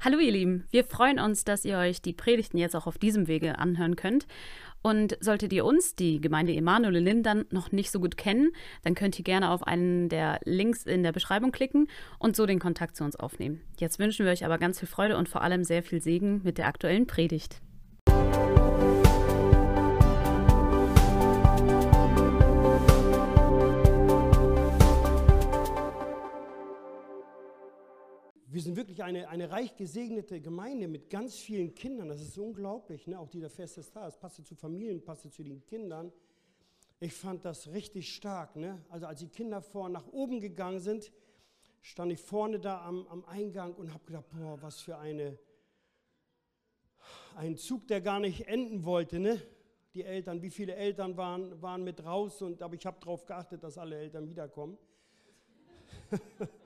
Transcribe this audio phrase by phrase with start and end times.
[0.00, 3.26] Hallo ihr Lieben, wir freuen uns, dass ihr euch die Predigten jetzt auch auf diesem
[3.26, 4.28] Wege anhören könnt.
[4.80, 8.52] Und solltet ihr uns, die Gemeinde Emanuel in Lindern, noch nicht so gut kennen,
[8.84, 11.88] dann könnt ihr gerne auf einen der Links in der Beschreibung klicken
[12.20, 13.60] und so den Kontakt zu uns aufnehmen.
[13.80, 16.58] Jetzt wünschen wir euch aber ganz viel Freude und vor allem sehr viel Segen mit
[16.58, 17.60] der aktuellen Predigt.
[28.58, 32.08] Wir sind wirklich eine, eine reich gesegnete Gemeinde mit ganz vielen Kindern.
[32.08, 33.06] Das ist unglaublich.
[33.06, 33.16] Ne?
[33.16, 36.12] Auch dieser Fest des Tages passte zu Familien, passte zu den Kindern.
[36.98, 38.56] Ich fand das richtig stark.
[38.56, 38.84] Ne?
[38.88, 41.12] Also als die Kinder vorne nach oben gegangen sind,
[41.82, 45.38] stand ich vorne da am, am Eingang und habe gedacht, boah, was für eine,
[47.36, 49.20] ein Zug, der gar nicht enden wollte.
[49.20, 49.40] Ne?
[49.94, 53.62] Die Eltern, wie viele Eltern waren, waren mit raus, und, aber ich habe darauf geachtet,
[53.62, 54.76] dass alle Eltern wiederkommen.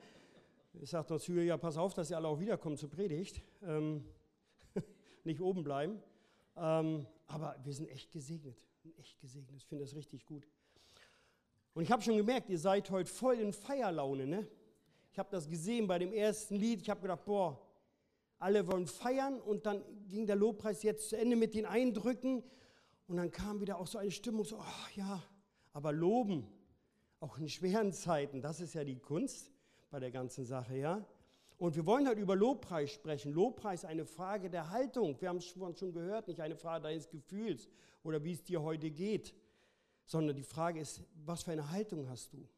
[0.81, 3.41] Ich sagte uns Julia, pass auf, dass sie alle auch wiederkommen zur Predigt.
[3.61, 4.03] Ähm,
[5.23, 6.01] nicht oben bleiben.
[6.57, 8.57] Ähm, aber wir sind echt gesegnet.
[8.97, 9.55] Echt gesegnet.
[9.55, 10.47] Ich finde das richtig gut.
[11.75, 14.25] Und ich habe schon gemerkt, ihr seid heute voll in Feierlaune.
[14.25, 14.47] Ne?
[15.11, 16.81] Ich habe das gesehen bei dem ersten Lied.
[16.81, 17.61] Ich habe gedacht, boah,
[18.39, 19.39] alle wollen feiern.
[19.39, 22.43] Und dann ging der Lobpreis jetzt zu Ende mit den Eindrücken.
[23.07, 25.21] Und dann kam wieder auch so eine Stimmung, so, oh, ja,
[25.71, 26.47] aber loben,
[27.19, 29.52] auch in schweren Zeiten, das ist ja die Kunst
[29.93, 31.05] bei der ganzen Sache, ja?
[31.59, 33.31] Und wir wollen halt über Lobpreis sprechen.
[33.31, 35.21] Lobpreis ist eine Frage der Haltung.
[35.21, 37.69] Wir haben es schon gehört, nicht eine Frage deines Gefühls
[38.01, 39.35] oder wie es dir heute geht,
[40.07, 42.49] sondern die Frage ist, was für eine Haltung hast du?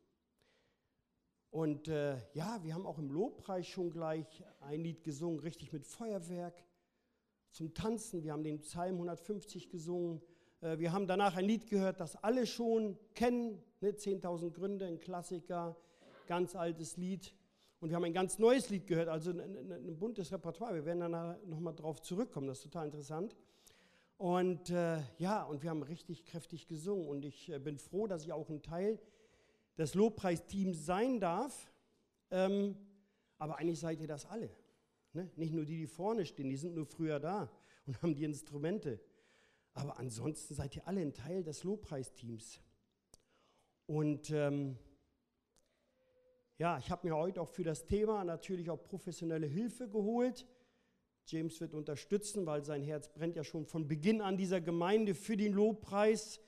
[1.49, 5.85] Und äh, ja, wir haben auch im Lobpreis schon gleich ein Lied gesungen, richtig mit
[5.85, 6.63] Feuerwerk
[7.51, 8.23] zum Tanzen.
[8.23, 10.21] Wir haben den Psalm 150 gesungen.
[10.61, 13.91] Äh, wir haben danach ein Lied gehört, das alle schon kennen, ne?
[13.91, 15.75] 10.000 Gründe, ein Klassiker
[16.27, 17.33] ganz altes Lied.
[17.79, 20.73] Und wir haben ein ganz neues Lied gehört, also ein, ein, ein buntes Repertoire.
[20.73, 23.35] Wir werden dann nochmal drauf zurückkommen, das ist total interessant.
[24.17, 27.07] Und äh, ja, und wir haben richtig kräftig gesungen.
[27.07, 28.99] Und ich äh, bin froh, dass ich auch ein Teil
[29.77, 31.71] des Lobpreisteams sein darf.
[32.31, 32.77] Ähm,
[33.37, 34.49] aber eigentlich seid ihr das alle.
[35.13, 35.29] Ne?
[35.35, 37.51] Nicht nur die, die vorne stehen, die sind nur früher da
[37.85, 38.99] und haben die Instrumente.
[39.73, 42.61] Aber ansonsten seid ihr alle ein Teil des Lobpreisteams.
[43.85, 44.77] Und ähm,
[46.57, 50.47] ja, ich habe mir heute auch für das Thema natürlich auch professionelle Hilfe geholt.
[51.25, 55.35] James wird unterstützen, weil sein Herz brennt ja schon von Beginn an dieser Gemeinde für
[55.35, 56.39] den Lobpreis.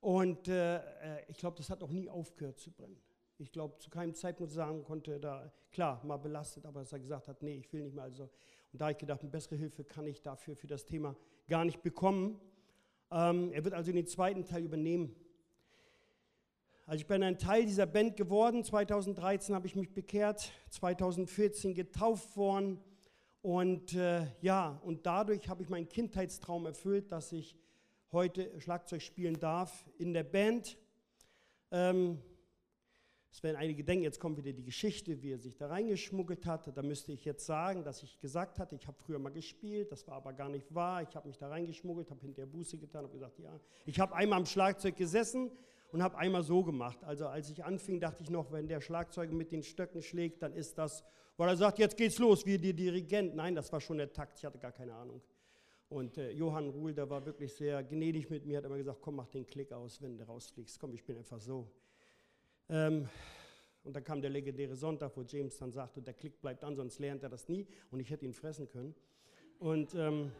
[0.00, 3.00] Und äh, äh ich glaube, das hat auch nie aufgehört zu brennen.
[3.38, 7.26] Ich glaube, zu keinem Zeitpunkt sagen konnte, da, klar, mal belastet, aber dass er gesagt
[7.28, 8.04] hat, nee, ich will nicht mehr.
[8.04, 8.24] Also,
[8.72, 11.16] und da habe ich gedacht, eine bessere Hilfe kann ich dafür, für das Thema
[11.48, 12.40] gar nicht bekommen.
[13.10, 15.16] Ähm, er wird also den zweiten Teil übernehmen.
[16.88, 18.64] Also ich bin ein Teil dieser Band geworden.
[18.64, 22.80] 2013 habe ich mich bekehrt, 2014 getauft worden.
[23.42, 27.58] Und äh, ja, und dadurch habe ich meinen Kindheitstraum erfüllt, dass ich
[28.10, 30.78] heute Schlagzeug spielen darf in der Band.
[31.72, 32.22] Ähm,
[33.30, 36.74] es werden einige denken, jetzt kommt wieder die Geschichte, wie er sich da reingeschmuggelt hat.
[36.74, 40.08] Da müsste ich jetzt sagen, dass ich gesagt hatte, ich habe früher mal gespielt, das
[40.08, 41.02] war aber gar nicht wahr.
[41.02, 43.60] Ich habe mich da reingeschmuggelt, habe hinterher Buße getan, habe gesagt, ja.
[43.84, 45.50] Ich habe einmal am Schlagzeug gesessen
[45.90, 47.02] und habe einmal so gemacht.
[47.04, 50.52] Also als ich anfing, dachte ich noch, wenn der Schlagzeuger mit den Stöcken schlägt, dann
[50.52, 51.04] ist das,
[51.36, 53.34] weil er sagt, jetzt geht's los, wie der Dirigent.
[53.34, 55.22] Nein, das war schon der Takt, ich hatte gar keine Ahnung.
[55.88, 59.16] Und äh, Johann Ruhl, der war wirklich sehr gnädig mit mir, hat immer gesagt, komm,
[59.16, 60.78] mach den Klick aus, wenn du rausfliegst.
[60.78, 61.70] Komm, ich bin einfach so.
[62.68, 63.08] Ähm,
[63.84, 66.98] und dann kam der legendäre Sonntag, wo James dann sagte, der Klick bleibt an, sonst
[66.98, 67.66] lernt er das nie.
[67.90, 68.94] Und ich hätte ihn fressen können.
[69.58, 69.94] Und...
[69.94, 70.32] Ähm,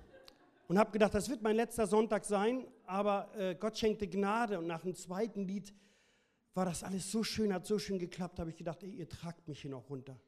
[0.69, 4.67] und habe gedacht, das wird mein letzter Sonntag sein, aber äh, Gott schenkte Gnade und
[4.67, 5.75] nach dem zweiten Lied
[6.55, 9.49] war das alles so schön, hat so schön geklappt, habe ich gedacht, ey, ihr tragt
[9.49, 10.21] mich hier noch runter.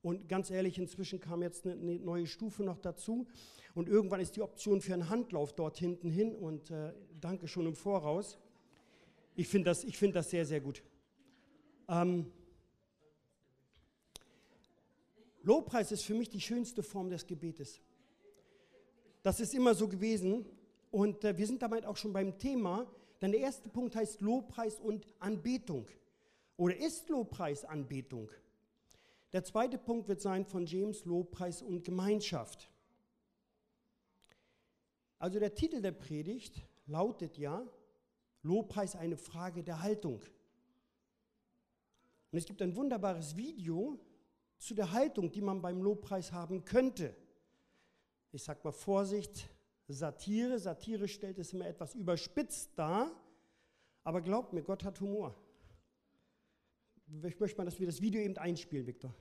[0.00, 3.26] Und ganz ehrlich, inzwischen kam jetzt eine, eine, neue Stufe noch dazu
[3.74, 7.66] und irgendwann ist die Option für einen Handlauf dort hinten hin und äh, danke schon
[7.66, 8.38] im Voraus.
[9.34, 10.82] Ich finde das, find das sehr, sehr gut.
[11.88, 12.32] Ähm,
[15.42, 17.80] Lobpreis ist für mich die schönste Form des Gebetes.
[19.22, 20.46] Das ist immer so gewesen.
[20.90, 22.86] Und äh, wir sind damit auch schon beim Thema,
[23.20, 25.86] denn der erste Punkt heißt Lobpreis und Anbetung.
[26.56, 28.30] Oder ist Lobpreis Anbetung?
[29.32, 32.68] Der zweite Punkt wird sein von James Lobpreis und Gemeinschaft.
[35.18, 37.64] Also der Titel der Predigt lautet ja
[38.42, 40.20] Lobpreis eine Frage der Haltung.
[42.32, 43.98] Und es gibt ein wunderbares Video
[44.58, 47.14] zu der Haltung, die man beim Lobpreis haben könnte
[48.32, 49.48] ich sag mal Vorsicht,
[49.88, 50.58] Satire.
[50.58, 53.10] Satire stellt es immer etwas überspitzt dar,
[54.04, 55.34] aber glaubt mir, Gott hat Humor.
[57.24, 59.14] Ich möchte mal, dass wir das Video eben einspielen, Viktor.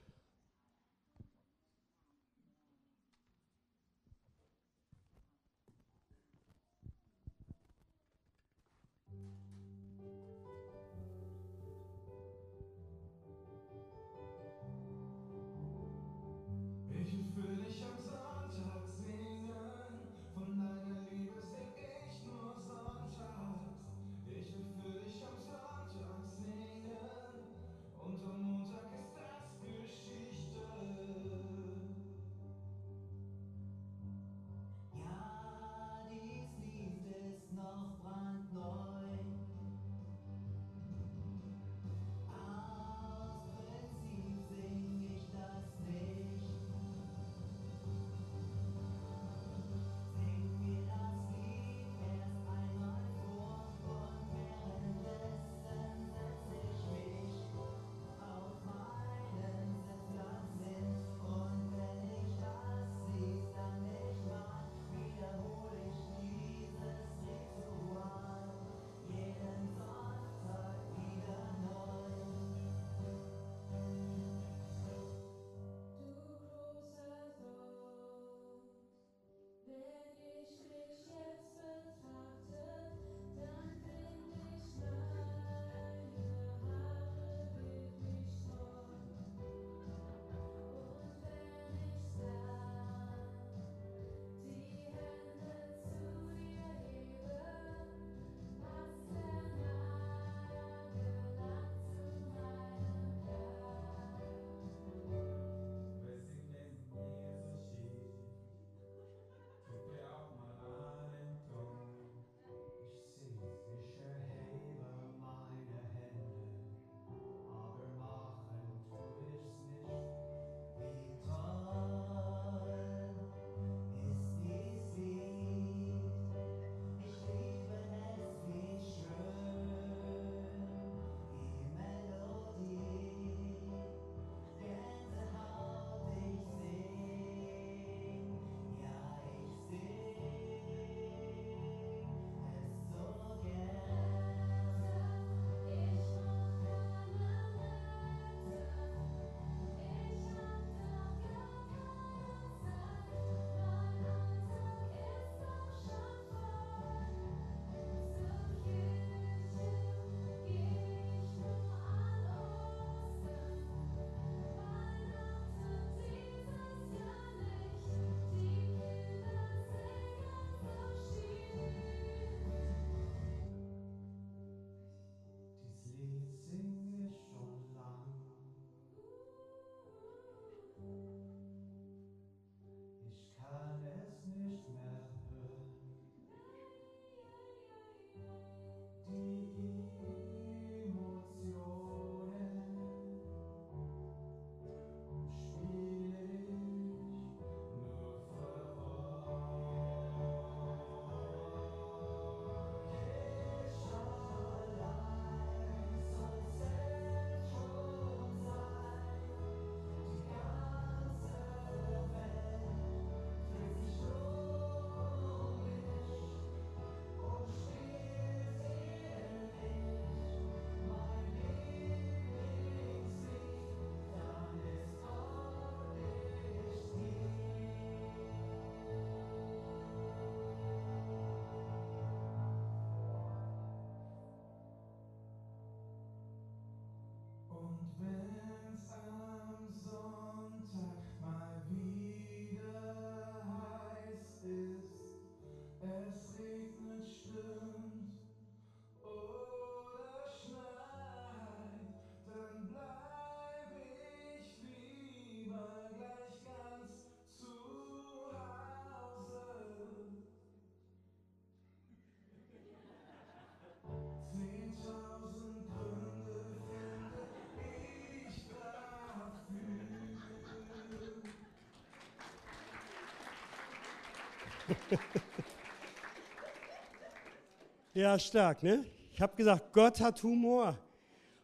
[277.94, 278.86] ja, stark, ne?
[279.14, 280.78] Ich habe gesagt, Gott hat Humor.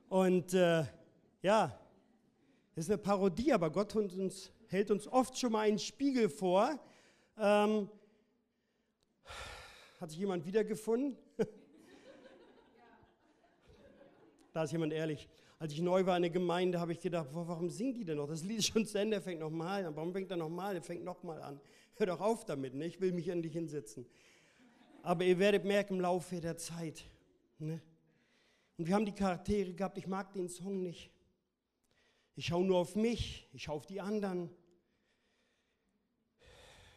[0.09, 0.85] Und äh,
[1.41, 1.77] ja,
[2.75, 6.79] das ist eine Parodie, aber Gott uns, hält uns oft schon mal einen Spiegel vor.
[7.37, 7.89] Ähm,
[9.99, 11.17] hat sich jemand wiedergefunden?
[14.57, 15.29] da ist jemand ehrlich.
[15.59, 18.27] Als ich neu war in der Gemeinde, habe ich gedacht, warum singen die denn noch?
[18.27, 19.95] Das Lied ist schon zu Ende, fängt nochmal an.
[19.95, 20.73] Warum fängt er nochmal?
[20.75, 21.61] Er fängt nochmal an.
[21.93, 22.87] Hör doch auf damit, ne?
[22.87, 24.07] ich will mich endlich hinsetzen.
[25.03, 27.05] Aber ihr werdet merken im Laufe der Zeit.
[27.59, 27.79] Ne?
[28.77, 31.11] Und wir haben die Charaktere gehabt, ich mag den Song nicht.
[32.35, 34.49] Ich schaue nur auf mich, ich schaue auf die anderen.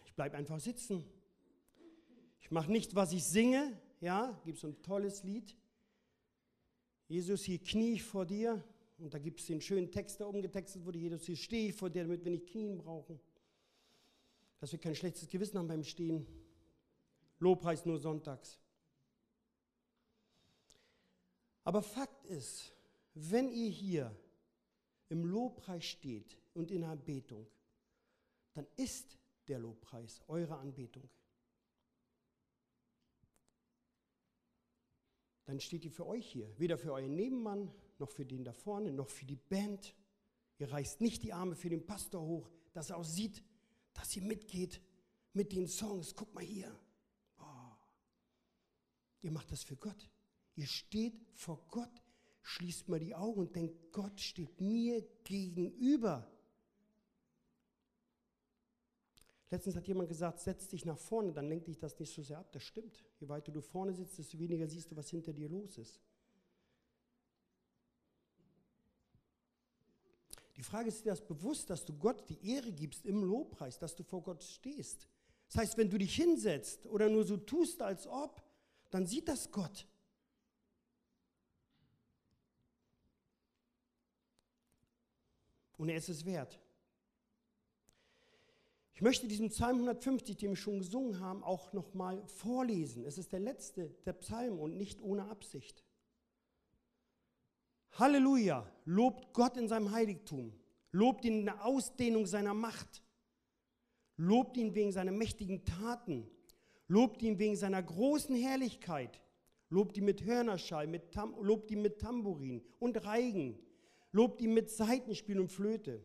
[0.06, 1.04] Ich bleibe einfach sitzen.
[2.40, 3.78] Ich mache nicht, was ich singe.
[4.00, 5.59] Ja, gibt so ein tolles Lied.
[7.10, 8.64] Jesus, hier knie ich vor dir.
[8.96, 10.98] Und da gibt es den schönen Text, der umgetextet wurde.
[10.98, 13.20] Jesus, hier stehe ich vor dir, damit wir nicht knien brauchen
[14.60, 16.26] dass wir kein schlechtes Gewissen haben beim Stehen.
[17.38, 18.60] Lobpreis nur sonntags.
[21.64, 22.72] Aber Fakt ist,
[23.14, 24.14] wenn ihr hier
[25.08, 27.46] im Lobpreis steht und in Anbetung,
[28.52, 31.08] dann ist der Lobpreis eure Anbetung.
[35.50, 38.92] Dann steht ihr für euch hier, weder für euren Nebenmann, noch für den da vorne,
[38.92, 39.96] noch für die Band.
[40.60, 43.42] Ihr reißt nicht die Arme für den Pastor hoch, dass er auch sieht,
[43.92, 44.80] dass ihr mitgeht
[45.32, 46.14] mit den Songs.
[46.14, 46.72] Guck mal hier.
[47.40, 47.72] Oh.
[49.22, 50.08] Ihr macht das für Gott.
[50.54, 52.00] Ihr steht vor Gott,
[52.42, 56.30] schließt mal die Augen und denkt, Gott steht mir gegenüber.
[59.50, 62.38] Letztens hat jemand gesagt, setz dich nach vorne, dann lenkt dich das nicht so sehr
[62.38, 62.52] ab.
[62.52, 63.04] Das stimmt.
[63.18, 66.00] Je weiter du vorne sitzt, desto weniger siehst du, was hinter dir los ist.
[70.56, 73.96] Die Frage ist dir das bewusst, dass du Gott die Ehre gibst im Lobpreis, dass
[73.96, 75.08] du vor Gott stehst.
[75.48, 78.40] Das heißt, wenn du dich hinsetzt oder nur so tust, als ob,
[78.90, 79.86] dann sieht das Gott.
[85.76, 86.60] Und er ist es wert.
[89.00, 93.06] Ich möchte diesen Psalm 150, den wir schon gesungen haben, auch nochmal vorlesen.
[93.06, 95.82] Es ist der letzte der Psalmen und nicht ohne Absicht.
[97.92, 100.52] Halleluja, lobt Gott in seinem Heiligtum,
[100.92, 103.02] lobt ihn in der Ausdehnung seiner Macht,
[104.18, 106.28] lobt ihn wegen seiner mächtigen Taten,
[106.86, 109.22] lobt ihn wegen seiner großen Herrlichkeit,
[109.70, 113.58] lobt ihn mit Hörnerschall, mit lobt ihn mit Tambourin und Reigen,
[114.12, 116.04] lobt ihn mit Saitenspiel und Flöte,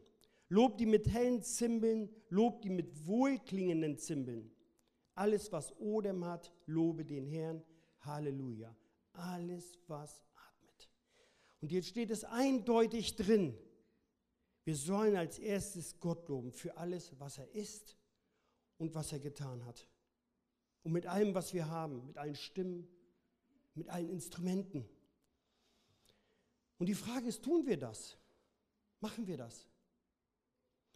[0.49, 4.51] lobt ihn mit hellen Zimbeln, lobt ihn mit wohlklingenden Zimbeln.
[5.13, 7.63] Alles, was Odem hat, lobe den Herrn.
[8.01, 8.75] Halleluja.
[9.13, 10.25] Alles, was
[11.65, 13.57] und jetzt steht es eindeutig drin.
[14.65, 17.97] Wir sollen als erstes Gott loben für alles, was er ist
[18.77, 19.87] und was er getan hat.
[20.83, 22.87] Und mit allem, was wir haben, mit allen Stimmen,
[23.73, 24.87] mit allen Instrumenten.
[26.77, 28.15] Und die Frage ist, tun wir das?
[28.99, 29.67] Machen wir das?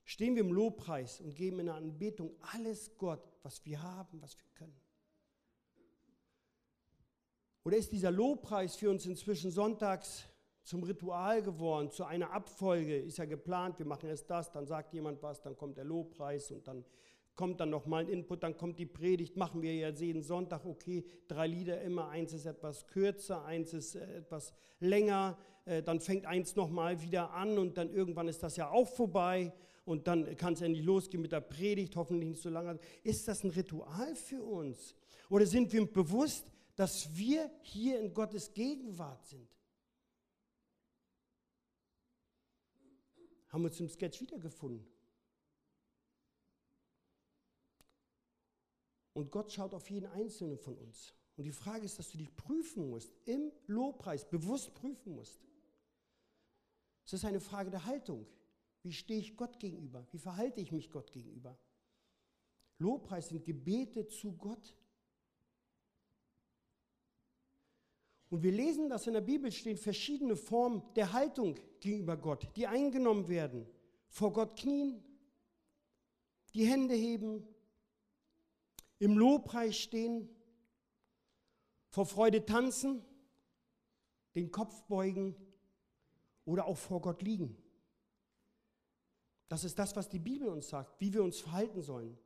[0.10, 4.36] Stehen wir im Lobpreis und geben in der Anbetung alles Gott, was wir haben, was
[4.39, 4.75] wir können?
[7.63, 10.24] Oder ist dieser Lobpreis für uns inzwischen sonntags
[10.63, 12.98] zum Ritual geworden, zu einer Abfolge.
[12.98, 16.50] Ist ja geplant, wir machen erst das, dann sagt jemand was, dann kommt der Lobpreis
[16.50, 16.84] und dann
[17.36, 21.06] kommt dann nochmal ein Input, dann kommt die Predigt, machen wir ja jeden Sonntag, okay,
[21.28, 26.25] drei Lieder immer, eins ist etwas kürzer, eins ist äh, etwas länger, äh, dann fängt
[26.25, 29.54] eins nochmal wieder an und dann irgendwann ist das ja auch vorbei
[29.89, 32.79] und dann kann es endlich losgehen mit der Predigt, hoffentlich nicht so lange.
[33.03, 34.93] Ist das ein Ritual für uns?
[35.29, 39.50] Oder sind wir bewusst, dass wir hier in Gottes Gegenwart sind?
[43.50, 44.86] haben wir uns im Sketch wiedergefunden.
[49.13, 51.15] Und Gott schaut auf jeden Einzelnen von uns.
[51.36, 55.41] Und die Frage ist, dass du dich prüfen musst, im Lobpreis, bewusst prüfen musst.
[57.05, 58.27] Es ist eine Frage der Haltung.
[58.84, 60.06] Wie stehe ich Gott gegenüber?
[60.12, 61.58] Wie verhalte ich mich Gott gegenüber?
[62.78, 64.76] Lobpreis sind Gebete zu Gott.
[68.30, 72.68] Und wir lesen, dass in der Bibel stehen verschiedene Formen der Haltung gegenüber Gott, die
[72.68, 73.66] eingenommen werden.
[74.08, 75.04] Vor Gott knien,
[76.54, 77.46] die Hände heben,
[79.00, 80.30] im Lobpreis stehen,
[81.90, 83.04] vor Freude tanzen,
[84.36, 85.36] den Kopf beugen
[86.46, 87.58] oder auch vor Gott liegen.
[89.50, 92.18] Das ist das, was die Bibel uns sagt, wie wir uns verhalten sollen.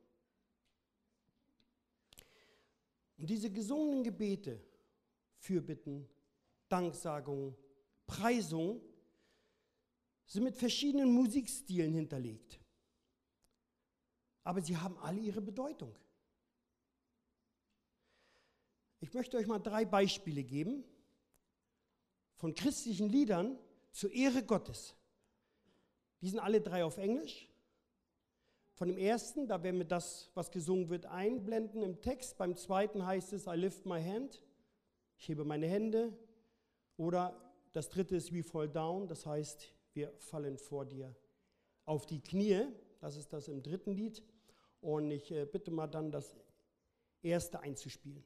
[3.16, 4.62] Und diese gesungenen Gebete,
[5.38, 6.06] Fürbitten,
[6.68, 7.56] Danksagung,
[8.06, 8.82] Preisung,
[10.26, 12.60] sind mit verschiedenen Musikstilen hinterlegt.
[14.42, 15.96] Aber sie haben alle ihre Bedeutung.
[19.00, 20.84] Ich möchte euch mal drei Beispiele geben
[22.36, 23.58] von christlichen Liedern
[23.92, 24.94] zur Ehre Gottes.
[26.24, 27.50] Die sind alle drei auf Englisch.
[28.72, 32.38] Von dem ersten, da werden wir das, was gesungen wird, einblenden im Text.
[32.38, 34.42] Beim zweiten heißt es, I lift my hand.
[35.18, 36.16] Ich hebe meine Hände.
[36.96, 37.38] Oder
[37.72, 39.06] das dritte ist We fall down.
[39.06, 41.14] Das heißt, wir fallen vor dir
[41.84, 42.68] auf die Knie.
[43.00, 44.22] Das ist das im dritten Lied.
[44.80, 46.38] Und ich äh, bitte mal dann das
[47.20, 48.24] erste einzuspielen.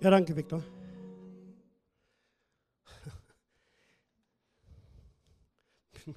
[0.00, 0.62] Ja, danke, Viktor.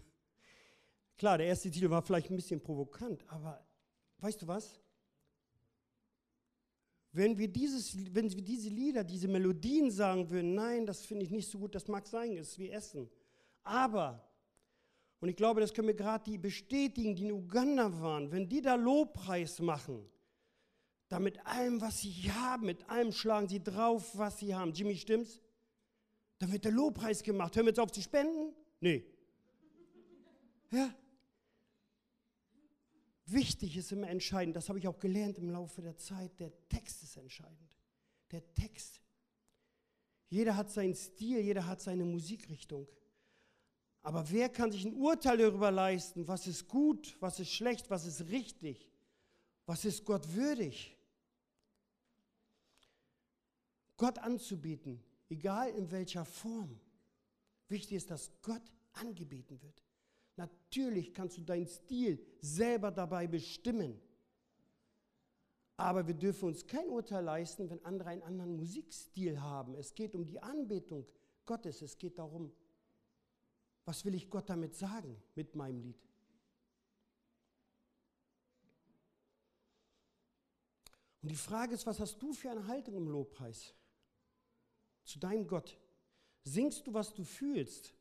[1.17, 3.65] Klar, der erste Titel war vielleicht ein bisschen provokant, aber
[4.19, 4.79] weißt du was?
[7.11, 11.31] Wenn wir, dieses, wenn wir diese Lieder, diese Melodien sagen würden, nein, das finde ich
[11.31, 13.09] nicht so gut, das mag sein, es ist wie Essen.
[13.63, 14.23] Aber,
[15.21, 18.61] und ich glaube, das können wir gerade die bestätigen, die in Uganda waren, wenn die
[18.61, 20.07] da Lobpreis machen,
[21.11, 24.71] da mit allem, was sie haben, mit allem schlagen sie drauf, was sie haben.
[24.71, 25.41] Jimmy, stimmt's?
[26.39, 27.53] Dann wird der Lobpreis gemacht.
[27.55, 28.53] Hören wir jetzt auf zu spenden?
[28.79, 29.05] Nee.
[30.71, 30.95] Ja.
[33.25, 37.03] Wichtig ist immer entscheidend, das habe ich auch gelernt im Laufe der Zeit, der Text
[37.03, 37.69] ist entscheidend.
[38.31, 39.01] Der Text.
[40.29, 42.87] Jeder hat seinen Stil, jeder hat seine Musikrichtung.
[44.01, 48.05] Aber wer kann sich ein Urteil darüber leisten, was ist gut, was ist schlecht, was
[48.05, 48.89] ist richtig,
[49.65, 50.97] was ist Gott würdig?
[54.01, 56.79] Gott anzubieten, egal in welcher Form.
[57.67, 59.83] Wichtig ist, dass Gott angebeten wird.
[60.37, 64.01] Natürlich kannst du deinen Stil selber dabei bestimmen.
[65.77, 69.75] Aber wir dürfen uns kein Urteil leisten, wenn andere einen anderen Musikstil haben.
[69.75, 71.05] Es geht um die Anbetung
[71.45, 71.83] Gottes.
[71.83, 72.51] Es geht darum,
[73.85, 76.09] was will ich Gott damit sagen mit meinem Lied.
[81.21, 83.75] Und die Frage ist, was hast du für eine Haltung im Lobpreis?
[85.11, 85.77] Zu deinem Gott.
[86.43, 87.93] Singst du, was du fühlst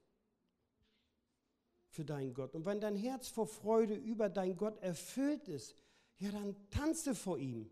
[1.91, 2.55] für deinen Gott.
[2.55, 5.75] Und wenn dein Herz vor Freude über dein Gott erfüllt ist,
[6.19, 7.69] ja, dann tanze vor ihm.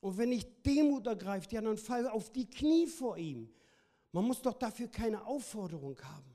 [0.00, 3.52] Und wenn ich Demut ergreift, ja, dann fall auf die Knie vor ihm.
[4.12, 6.29] Man muss doch dafür keine Aufforderung haben.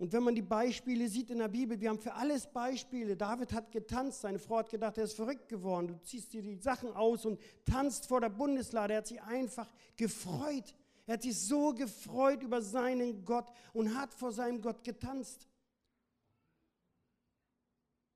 [0.00, 3.18] Und wenn man die Beispiele sieht in der Bibel, wir haben für alles Beispiele.
[3.18, 5.88] David hat getanzt, seine Frau hat gedacht, er ist verrückt geworden.
[5.88, 8.94] Du ziehst dir die Sachen aus und tanzt vor der Bundeslade.
[8.94, 10.74] Er hat sich einfach gefreut.
[11.06, 15.46] Er hat sich so gefreut über seinen Gott und hat vor seinem Gott getanzt.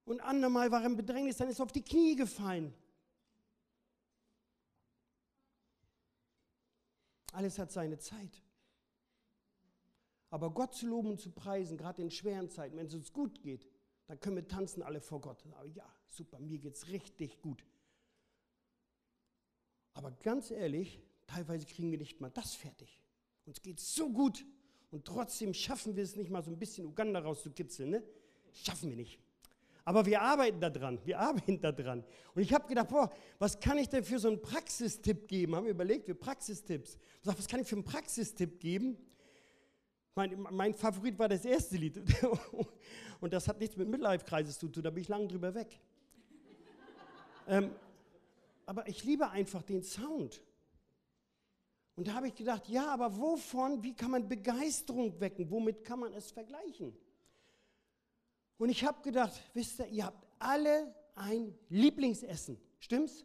[0.07, 2.73] Und andermal war er im Bedrängnis, dann ist er auf die Knie gefallen.
[7.33, 8.43] Alles hat seine Zeit.
[10.35, 13.41] Aber Gott zu loben und zu preisen, gerade in schweren Zeiten, wenn es uns gut
[13.41, 13.69] geht,
[14.09, 15.45] dann können wir tanzen alle vor Gott.
[15.53, 17.65] Aber ja, super, mir geht es richtig gut.
[19.93, 23.01] Aber ganz ehrlich, teilweise kriegen wir nicht mal das fertig.
[23.47, 24.45] Uns geht es so gut
[24.91, 27.91] und trotzdem schaffen wir es nicht mal so ein bisschen Uganda rauszukitzeln.
[27.91, 28.03] Ne?
[28.53, 29.21] Schaffen wir nicht.
[29.85, 32.05] Aber wir arbeiten daran, wir arbeiten daran.
[32.35, 35.55] Und ich habe gedacht, boah, was kann ich denn für so einen Praxistipp geben?
[35.55, 36.95] Haben wir überlegt, wir Praxistipps.
[36.97, 38.99] Ich sag, was kann ich für einen Praxistipp geben?
[40.15, 42.01] Mein, mein Favorit war das erste Lied.
[43.21, 45.81] Und das hat nichts mit Midlife-Kreises zu tun, da bin ich lange drüber weg.
[47.49, 47.71] ähm,
[48.67, 50.41] aber ich liebe einfach den Sound.
[51.97, 55.51] Und da habe ich gedacht, ja, aber wovon, wie kann man Begeisterung wecken?
[55.51, 56.97] Womit kann man es vergleichen?
[58.59, 63.25] Und ich habe gedacht, wisst ihr, ihr habt alle ein Lieblingsessen, stimmt's?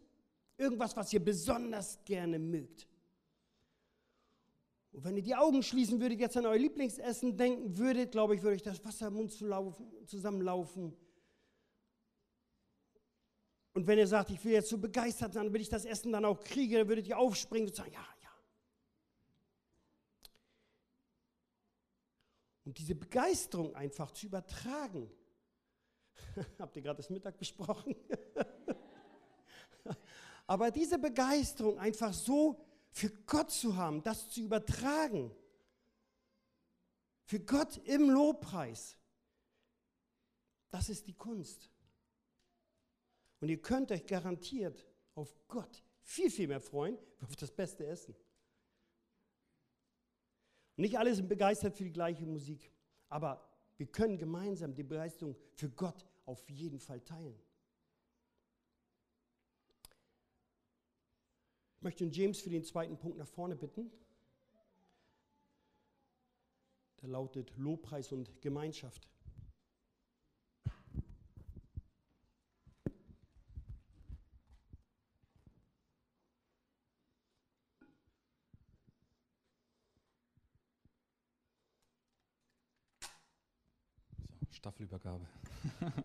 [0.58, 2.89] Irgendwas, was ihr besonders gerne mögt.
[4.92, 8.42] Und wenn ihr die Augen schließen würdet, jetzt an euer Lieblingsessen denken würdet, glaube ich,
[8.42, 10.96] würde euch das Wasser im Mund zusammenlaufen.
[13.74, 16.26] Und wenn ihr sagt, ich will jetzt so begeistert sein, wenn ich das Essen dann
[16.26, 18.30] auch kriege, dann würdet ihr aufspringen und sagen, ja, ja.
[22.66, 25.10] Und diese Begeisterung einfach zu übertragen.
[26.60, 27.96] Habt ihr gerade das Mittag besprochen?
[30.48, 35.32] Aber diese Begeisterung einfach so für Gott zu haben, das zu übertragen,
[37.24, 38.98] für Gott im Lobpreis,
[40.72, 41.70] das ist die Kunst.
[43.40, 48.16] Und ihr könnt euch garantiert auf Gott viel, viel mehr freuen, auf das beste Essen.
[50.76, 52.72] Und nicht alle sind begeistert für die gleiche Musik,
[53.10, 53.48] aber
[53.78, 57.40] wir können gemeinsam die Begeisterung für Gott auf jeden Fall teilen.
[61.80, 63.90] Ich möchte James für den zweiten Punkt nach vorne bitten.
[67.02, 69.10] Der lautet Lobpreis und Gemeinschaft.
[84.52, 85.26] Staffelübergabe.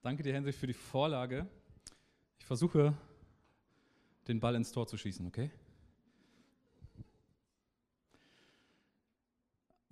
[0.00, 1.48] Danke dir, Henry, für die Vorlage.
[2.38, 2.96] Ich versuche
[4.28, 5.50] den Ball ins Tor zu schießen, okay?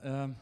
[0.02, 0.36] Ähm,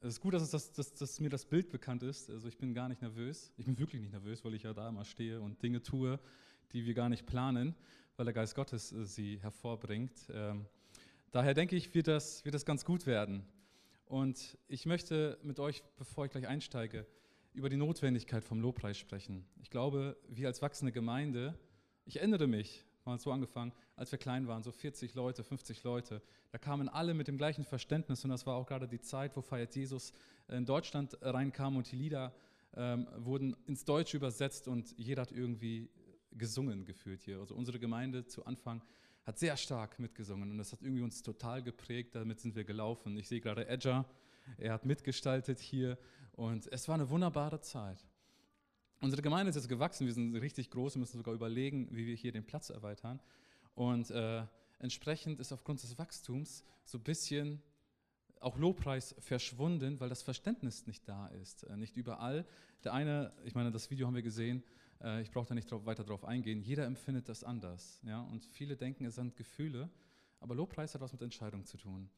[0.00, 2.30] es ist gut, dass, das, dass, dass, mir das Bild bekannt ist.
[2.30, 3.52] Also ich bin gar nicht nervös.
[3.56, 6.18] Ich bin wirklich nicht nervös, weil ich ja da immer stehe und Dinge tue,
[6.72, 7.74] die wir gar nicht planen,
[8.16, 10.12] weil der Geist Gottes äh, sie hervorbringt.
[10.32, 10.66] Ähm,
[11.30, 13.44] daher denke ich, wird das, wird das ganz gut werden.
[14.06, 17.06] Und ich möchte mit euch, bevor ich gleich einsteige,
[17.54, 19.46] über die Notwendigkeit vom Lobpreis sprechen.
[19.60, 21.58] Ich glaube, wir als wachsende Gemeinde,
[22.04, 26.22] ich erinnere mich, mal so angefangen, als wir klein waren, so 40 Leute, 50 Leute.
[26.50, 29.42] Da kamen alle mit dem gleichen Verständnis und das war auch gerade die Zeit, wo
[29.42, 30.12] Feiert Jesus
[30.48, 32.34] in Deutschland reinkam und die Lieder
[32.74, 35.90] ähm, wurden ins Deutsche übersetzt und jeder hat irgendwie
[36.32, 37.38] gesungen gefühlt hier.
[37.38, 38.82] Also unsere Gemeinde zu Anfang
[39.24, 43.16] hat sehr stark mitgesungen und das hat irgendwie uns total geprägt, damit sind wir gelaufen.
[43.16, 44.04] Ich sehe gerade Edger,
[44.58, 45.98] er hat mitgestaltet hier
[46.32, 48.04] und es war eine wunderbare Zeit.
[49.02, 52.14] Unsere Gemeinde ist jetzt gewachsen, wir sind richtig groß, wir müssen sogar überlegen, wie wir
[52.14, 53.18] hier den Platz erweitern.
[53.74, 54.44] Und äh,
[54.78, 57.60] entsprechend ist aufgrund des Wachstums so ein bisschen
[58.38, 61.64] auch Lobpreis verschwunden, weil das Verständnis nicht da ist.
[61.64, 62.46] Äh, nicht überall.
[62.84, 64.62] Der eine, ich meine, das Video haben wir gesehen,
[65.02, 68.00] äh, ich brauche da nicht drauf, weiter drauf eingehen, jeder empfindet das anders.
[68.04, 68.20] Ja?
[68.20, 69.90] Und viele denken, es sind Gefühle,
[70.38, 72.08] aber Lobpreis hat was mit Entscheidung zu tun.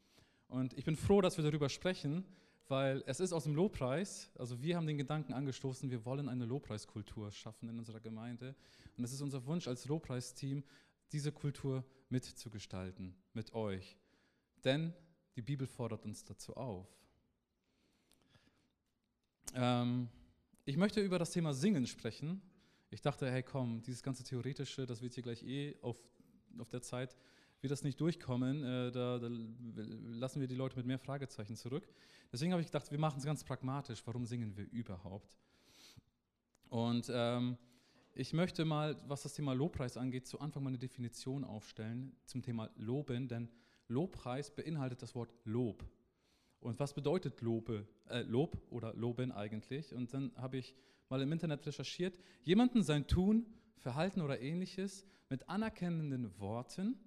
[0.48, 2.26] Und ich bin froh, dass wir darüber sprechen,
[2.68, 6.46] weil es ist aus dem Lobpreis, also wir haben den Gedanken angestoßen, wir wollen eine
[6.46, 8.54] Lobpreiskultur schaffen in unserer Gemeinde.
[8.96, 10.64] Und es ist unser Wunsch als Lobpreisteam,
[11.12, 13.96] diese Kultur mitzugestalten, mit euch.
[14.64, 14.94] Denn
[15.36, 16.86] die Bibel fordert uns dazu auf.
[19.54, 20.08] Ähm,
[20.64, 22.40] ich möchte über das Thema Singen sprechen.
[22.90, 25.98] Ich dachte, hey komm, dieses ganze Theoretische, das wird hier gleich eh auf,
[26.58, 27.16] auf der Zeit
[27.64, 31.88] wir das nicht durchkommen, äh, da, da, lassen wir die Leute mit mehr Fragezeichen zurück.
[32.30, 34.02] Deswegen habe ich gedacht, wir machen es ganz pragmatisch.
[34.06, 35.36] Warum singen wir überhaupt?
[36.68, 37.56] Und ähm,
[38.12, 42.42] ich möchte mal, was das Thema Lobpreis angeht, zu Anfang mal eine Definition aufstellen zum
[42.42, 43.48] Thema Loben, denn
[43.88, 45.84] Lobpreis beinhaltet das Wort Lob.
[46.60, 49.94] Und was bedeutet Lobe, äh, Lob oder Loben eigentlich?
[49.94, 50.74] Und dann habe ich
[51.08, 53.46] mal im Internet recherchiert, jemanden sein Tun,
[53.76, 56.98] Verhalten oder ähnliches mit anerkennenden Worten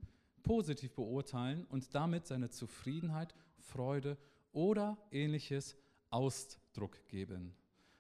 [0.48, 4.18] positiv beurteilen und damit seine Zufriedenheit, Freude
[4.52, 5.76] oder ähnliches
[6.10, 7.54] Ausdruck geben.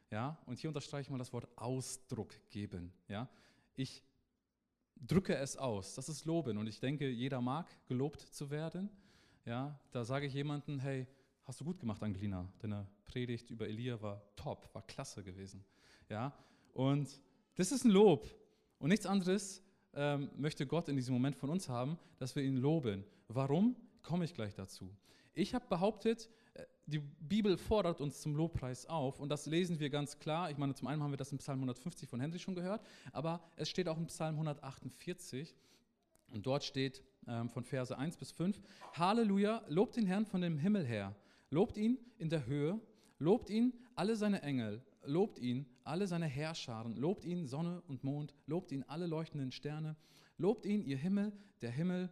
[0.09, 2.93] Ja, und hier unterstreiche ich mal das Wort Ausdruck geben.
[3.09, 3.29] Ja,
[3.75, 4.03] ich
[4.95, 5.95] drücke es aus.
[5.95, 6.57] Das ist Loben.
[6.57, 8.89] Und ich denke, jeder mag gelobt zu werden.
[9.45, 11.07] Ja, da sage ich jemandem, hey,
[11.43, 12.51] hast du gut gemacht, Angelina.
[12.59, 15.63] Deine Predigt über Elia war top, war klasse gewesen.
[16.09, 16.33] Ja,
[16.73, 17.09] und
[17.55, 18.25] das ist ein Lob.
[18.79, 19.61] Und nichts anderes
[19.97, 23.03] ähm, möchte Gott in diesem Moment von uns haben, dass wir ihn loben.
[23.27, 23.75] Warum?
[24.03, 24.89] Komme ich gleich dazu.
[25.33, 29.89] Ich habe behauptet, äh, die Bibel fordert uns zum Lobpreis auf und das lesen wir
[29.89, 30.51] ganz klar.
[30.51, 33.41] Ich meine, zum einen haben wir das im Psalm 150 von Henry schon gehört, aber
[33.55, 35.55] es steht auch im Psalm 148
[36.31, 38.61] und dort steht ähm, von Verse 1 bis 5,
[38.93, 41.15] Halleluja, lobt den Herrn von dem Himmel her,
[41.49, 42.79] lobt ihn in der Höhe,
[43.17, 48.33] lobt ihn alle seine Engel, lobt ihn alle seine Herrscharen, lobt ihn Sonne und Mond,
[48.45, 49.95] lobt ihn alle leuchtenden Sterne,
[50.37, 52.09] lobt ihn ihr Himmel, der Himmel,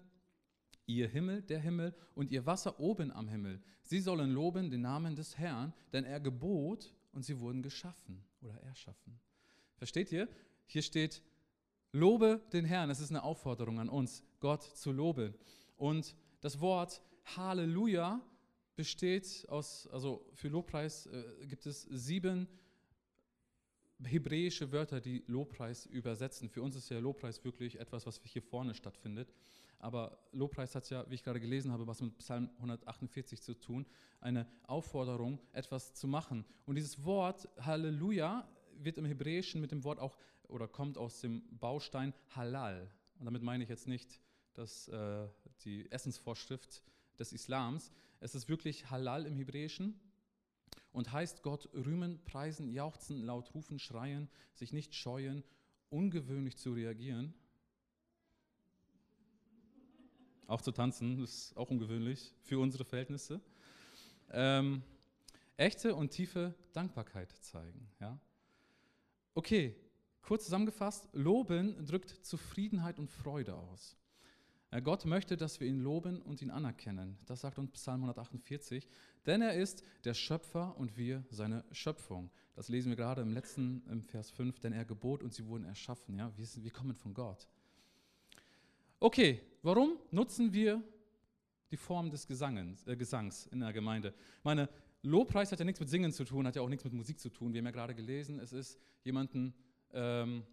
[0.86, 3.62] ihr Himmel, der Himmel und ihr Wasser oben am Himmel.
[3.84, 8.60] Sie sollen loben den Namen des Herrn, denn er gebot und sie wurden geschaffen oder
[8.62, 9.20] erschaffen.
[9.78, 10.28] Versteht ihr?
[10.68, 11.22] Hier steht,
[11.92, 12.90] lobe den Herrn.
[12.90, 15.36] Es ist eine Aufforderung an uns, Gott zu loben.
[15.76, 17.02] Und das Wort
[17.36, 18.22] Halleluja
[18.76, 22.48] besteht aus, also für Lobpreis äh, gibt es sieben
[24.04, 26.50] hebräische Wörter, die Lobpreis übersetzen.
[26.50, 29.34] Für uns ist ja Lobpreis wirklich etwas, was hier vorne stattfindet.
[29.80, 33.86] Aber Lobpreis hat ja, wie ich gerade gelesen habe, was mit Psalm 148 zu tun,
[34.22, 36.46] eine Aufforderung, etwas zu machen.
[36.66, 41.44] Und dieses Wort Halleluja wird im Hebräischen mit dem Wort auch oder kommt aus dem
[41.60, 42.92] Baustein Halal.
[43.20, 44.20] Und damit meine ich jetzt nicht
[44.56, 45.28] dass, äh,
[45.64, 46.84] die Essensvorschrift
[47.20, 47.92] des Islams.
[48.20, 50.00] Es ist wirklich Halal im Hebräischen
[50.96, 55.44] und heißt Gott rühmen, preisen, jauchzen, laut rufen, schreien, sich nicht scheuen,
[55.90, 57.34] ungewöhnlich zu reagieren.
[60.48, 63.42] Auch zu tanzen ist auch ungewöhnlich für unsere Verhältnisse.
[64.32, 64.84] Ähm,
[65.58, 67.90] echte und tiefe Dankbarkeit zeigen.
[68.00, 68.18] Ja?
[69.34, 69.76] Okay,
[70.22, 73.98] kurz zusammengefasst, Loben drückt Zufriedenheit und Freude aus.
[74.84, 77.18] Gott möchte, dass wir ihn loben und ihn anerkennen.
[77.26, 78.88] Das sagt uns Psalm 148.
[79.26, 82.30] Denn er ist der Schöpfer und wir seine Schöpfung.
[82.56, 84.60] Das lesen wir gerade im letzten, im Vers 5.
[84.60, 86.18] Denn er gebot und sie wurden erschaffen.
[86.18, 87.48] Ja, wir, sind, wir kommen von Gott.
[89.00, 90.82] Okay, warum nutzen wir
[91.72, 94.14] die Form des Gesangens, äh, Gesangs in der Gemeinde?
[94.44, 94.70] Meine,
[95.04, 97.30] Lobpreis hat ja nichts mit Singen zu tun, hat ja auch nichts mit Musik zu
[97.30, 97.54] tun.
[97.54, 99.54] Wir haben ja gerade gelesen, es ist jemanden
[99.94, 100.44] ähm,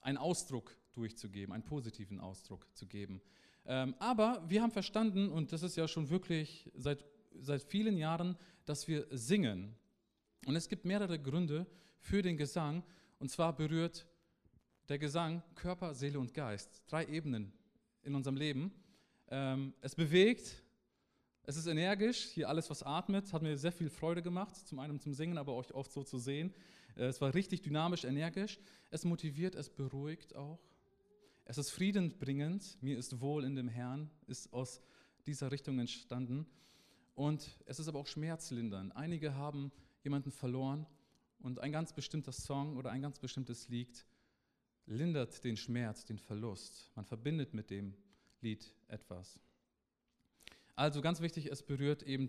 [0.00, 3.20] ein Ausdruck durchzugeben, einen positiven Ausdruck zu geben.
[3.66, 7.04] Ähm, aber wir haben verstanden, und das ist ja schon wirklich seit,
[7.38, 9.74] seit vielen Jahren, dass wir singen.
[10.46, 11.66] Und es gibt mehrere Gründe
[11.98, 12.82] für den Gesang.
[13.18, 14.06] Und zwar berührt
[14.88, 16.82] der Gesang Körper, Seele und Geist.
[16.86, 17.52] Drei Ebenen
[18.02, 18.72] in unserem Leben.
[19.28, 20.62] Ähm, es bewegt,
[21.42, 22.24] es ist energisch.
[22.34, 24.56] Hier alles, was atmet, hat mir sehr viel Freude gemacht.
[24.66, 26.54] Zum einen zum Singen, aber euch oft so zu sehen.
[26.98, 28.58] Äh, es war richtig dynamisch, energisch.
[28.90, 30.58] Es motiviert, es beruhigt auch.
[31.44, 34.82] Es ist friedenbringend, mir ist wohl in dem Herrn, ist aus
[35.26, 36.46] dieser Richtung entstanden.
[37.14, 38.94] Und es ist aber auch schmerzlindernd.
[38.94, 40.86] Einige haben jemanden verloren
[41.40, 44.04] und ein ganz bestimmter Song oder ein ganz bestimmtes Lied
[44.86, 46.90] lindert den Schmerz, den Verlust.
[46.94, 47.94] Man verbindet mit dem
[48.40, 49.40] Lied etwas.
[50.74, 52.28] Also ganz wichtig, es berührt eben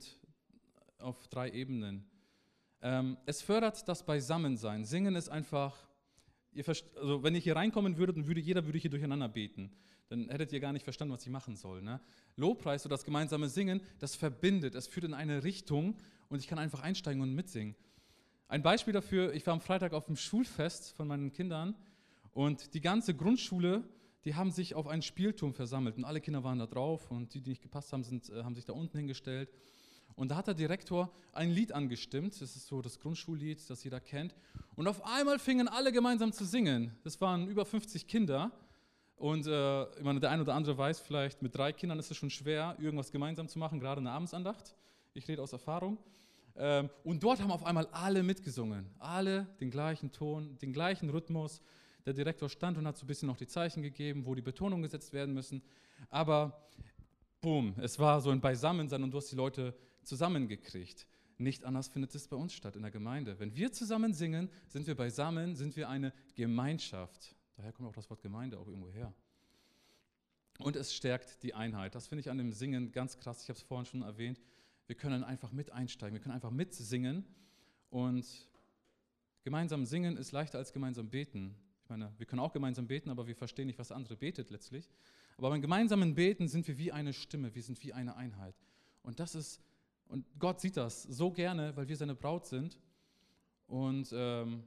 [0.97, 2.09] auf drei Ebenen.
[2.81, 4.85] Ähm, es fördert das Beisammensein.
[4.85, 5.89] Singen ist einfach
[6.51, 9.71] Ihr also wenn ich hier reinkommen würde, dann würde jeder würde hier durcheinander beten.
[10.09, 11.81] Dann hättet ihr gar nicht verstanden, was ich machen soll.
[11.81, 12.01] Ne?
[12.35, 15.95] Lobpreis oder das gemeinsame Singen, das verbindet, es führt in eine Richtung
[16.29, 17.75] und ich kann einfach einsteigen und mitsingen.
[18.47, 21.75] Ein Beispiel dafür, ich war am Freitag auf dem Schulfest von meinen Kindern
[22.31, 23.83] und die ganze Grundschule,
[24.25, 27.41] die haben sich auf einen Spielturm versammelt und alle Kinder waren da drauf und die,
[27.41, 29.49] die nicht gepasst haben, sind, äh, haben sich da unten hingestellt.
[30.15, 32.41] Und da hat der Direktor ein Lied angestimmt.
[32.41, 34.35] Das ist so das Grundschullied, das jeder kennt.
[34.75, 36.91] Und auf einmal fingen alle gemeinsam zu singen.
[37.03, 38.51] Das waren über 50 Kinder.
[39.15, 42.17] Und äh, ich meine, der eine oder andere weiß vielleicht, mit drei Kindern ist es
[42.17, 44.75] schon schwer, irgendwas gemeinsam zu machen, gerade eine Abendsandacht.
[45.13, 45.97] Ich rede aus Erfahrung.
[46.55, 48.89] Ähm, und dort haben auf einmal alle mitgesungen.
[48.99, 51.61] Alle den gleichen Ton, den gleichen Rhythmus.
[52.05, 54.83] Der Direktor stand und hat so ein bisschen noch die Zeichen gegeben, wo die Betonungen
[54.83, 55.61] gesetzt werden müssen.
[56.09, 56.69] Aber
[57.41, 59.73] boom, es war so ein Beisammensein und du hast die Leute
[60.09, 61.07] zusammengekriegt.
[61.37, 63.39] nicht anders findet es bei uns statt in der Gemeinde.
[63.39, 67.33] Wenn wir zusammen singen, sind wir beisammen, sind wir eine Gemeinschaft.
[67.55, 69.13] Daher kommt auch das Wort Gemeinde auch irgendwo her.
[70.57, 71.95] Und es stärkt die Einheit.
[71.95, 73.43] Das finde ich an dem Singen ganz krass.
[73.43, 74.41] Ich habe es vorhin schon erwähnt.
[74.87, 77.23] Wir können einfach mit einsteigen, wir können einfach mitsingen.
[77.89, 78.25] Und
[79.43, 81.55] gemeinsam singen ist leichter als gemeinsam beten.
[81.83, 84.49] Ich meine, wir können auch gemeinsam beten, aber wir verstehen nicht, was der andere betet
[84.49, 84.89] letztlich.
[85.37, 88.55] Aber beim gemeinsamen Beten sind wir wie eine Stimme, wir sind wie eine Einheit.
[89.03, 89.61] Und das ist,
[90.09, 92.79] und Gott sieht das so gerne, weil wir seine Braut sind.
[93.67, 94.63] Und, ähm,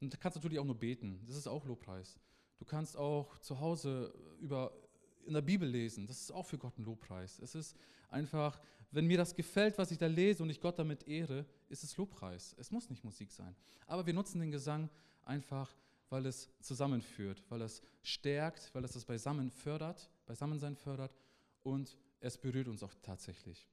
[0.00, 1.22] und du kannst natürlich auch nur beten.
[1.26, 2.18] Das ist auch Lobpreis.
[2.58, 4.72] Du kannst auch zu Hause über,
[5.26, 6.08] in der Bibel lesen.
[6.08, 7.38] Das ist auch für Gott ein Lobpreis.
[7.38, 7.76] Es ist
[8.08, 11.84] einfach, wenn mir das gefällt, was ich da lese und ich Gott damit ehre, ist
[11.84, 12.56] es Lobpreis.
[12.58, 13.54] Es muss nicht Musik sein.
[13.86, 14.90] Aber wir nutzen den Gesang
[15.22, 15.72] einfach,
[16.10, 21.14] weil es zusammenführt, weil es stärkt, weil es das Beisammen fördert, Beisammensein fördert
[21.62, 23.68] und es berührt uns auch tatsächlich.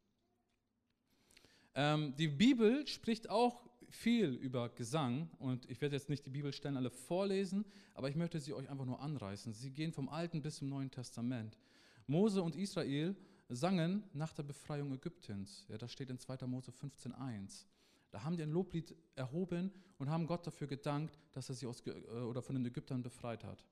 [1.81, 6.75] Ähm, die Bibel spricht auch viel über Gesang und ich werde jetzt nicht die Bibelstellen
[6.75, 7.63] alle vorlesen,
[7.93, 9.53] aber ich möchte sie euch einfach nur anreißen.
[9.53, 11.57] Sie gehen vom Alten bis zum Neuen Testament.
[12.05, 13.15] Mose und Israel
[13.47, 15.65] sangen nach der Befreiung Ägyptens.
[15.69, 16.45] Ja, das steht in 2.
[16.47, 17.63] Mose 15,1.
[18.11, 21.81] Da haben die ein Loblied erhoben und haben Gott dafür gedankt, dass er sie aus,
[21.87, 23.63] äh, oder von den Ägyptern befreit hat.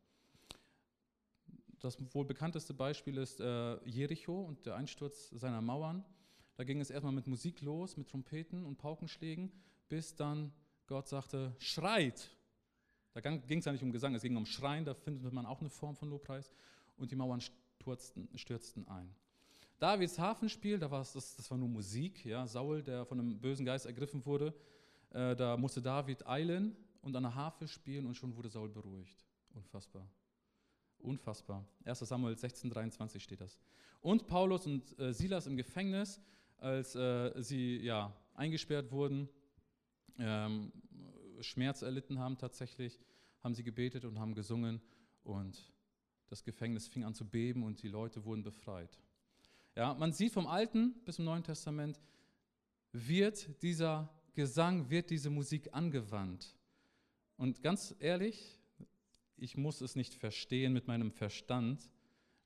[1.81, 6.05] Das wohl bekannteste Beispiel ist äh, Jericho und der Einsturz seiner Mauern.
[6.57, 9.51] Da ging es erstmal mit Musik los, mit Trompeten und Paukenschlägen
[9.89, 10.51] bis dann
[10.87, 12.29] Gott sagte, schreit.
[13.13, 15.59] Da ging es ja nicht um Gesang, es ging um Schreien, da findet man auch
[15.59, 16.51] eine Form von Lobpreis.
[16.97, 19.13] Und die Mauern stürzten, stürzten ein.
[19.79, 22.25] Davids Hafenspiel, da war das, das war nur Musik.
[22.25, 22.47] Ja.
[22.47, 24.53] Saul, der von einem bösen Geist ergriffen wurde,
[25.11, 29.23] äh, da musste David eilen und an der Harfe spielen und schon wurde Saul beruhigt.
[29.53, 30.07] Unfassbar.
[30.99, 31.63] Unfassbar.
[31.85, 33.59] 1 Samuel 16, 23 steht das.
[34.01, 36.19] Und Paulus und äh, Silas im Gefängnis,
[36.57, 39.29] als äh, sie ja, eingesperrt wurden,
[40.19, 40.71] ähm,
[41.41, 42.99] Schmerz erlitten haben tatsächlich,
[43.43, 44.81] haben sie gebetet und haben gesungen
[45.23, 45.71] und
[46.27, 48.99] das Gefängnis fing an zu beben und die Leute wurden befreit.
[49.75, 51.99] Ja, man sieht vom Alten bis zum Neuen Testament,
[52.91, 56.55] wird dieser Gesang, wird diese Musik angewandt.
[57.37, 58.59] Und ganz ehrlich,
[59.35, 61.89] ich muss es nicht verstehen mit meinem Verstand,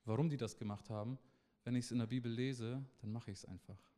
[0.06, 1.18] warum die das gemacht haben.
[1.64, 3.91] Wenn ich es in der Bibel lese, dann mache ich es einfach.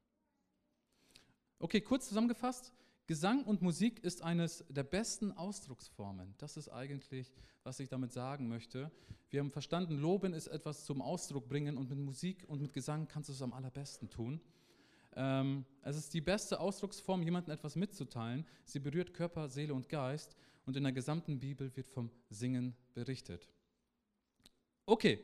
[1.64, 2.74] Okay, kurz zusammengefasst,
[3.08, 6.36] Gesang und Musik ist eines der besten Ausdrucksformen.
[6.38, 7.32] Das ist eigentlich,
[7.64, 8.92] was ich damit sagen möchte.
[9.30, 13.08] Wir haben verstanden, Loben ist etwas zum Ausdruck bringen und mit Musik und mit Gesang
[13.08, 14.42] kannst du es am allerbesten tun.
[15.16, 18.46] Ähm, es ist die beste Ausdrucksform, jemandem etwas mitzuteilen.
[18.66, 23.48] Sie berührt Körper, Seele und Geist und in der gesamten Bibel wird vom Singen berichtet.
[24.86, 25.24] Okay,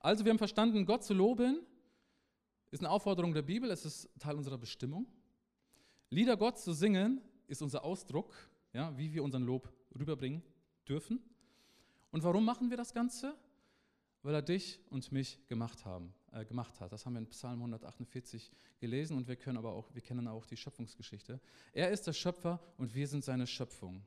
[0.00, 1.60] also wir haben verstanden, Gott zu loben
[2.72, 5.06] ist eine Aufforderung der Bibel, es ist Teil unserer Bestimmung.
[6.10, 8.34] Lieder Gott zu singen ist unser Ausdruck,
[8.72, 10.42] ja, wie wir unseren Lob rüberbringen
[10.88, 11.20] dürfen.
[12.10, 13.34] Und warum machen wir das Ganze?
[14.22, 16.92] Weil er dich und mich gemacht, haben, äh, gemacht hat.
[16.92, 20.46] Das haben wir in Psalm 148 gelesen und wir, können aber auch, wir kennen auch
[20.46, 21.40] die Schöpfungsgeschichte.
[21.72, 24.02] Er ist der Schöpfer und wir sind seine Schöpfung.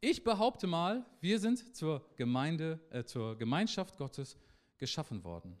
[0.00, 4.36] Ich behaupte mal, wir sind zur Gemeinde, äh, zur Gemeinschaft Gottes
[4.76, 5.56] geschaffen worden.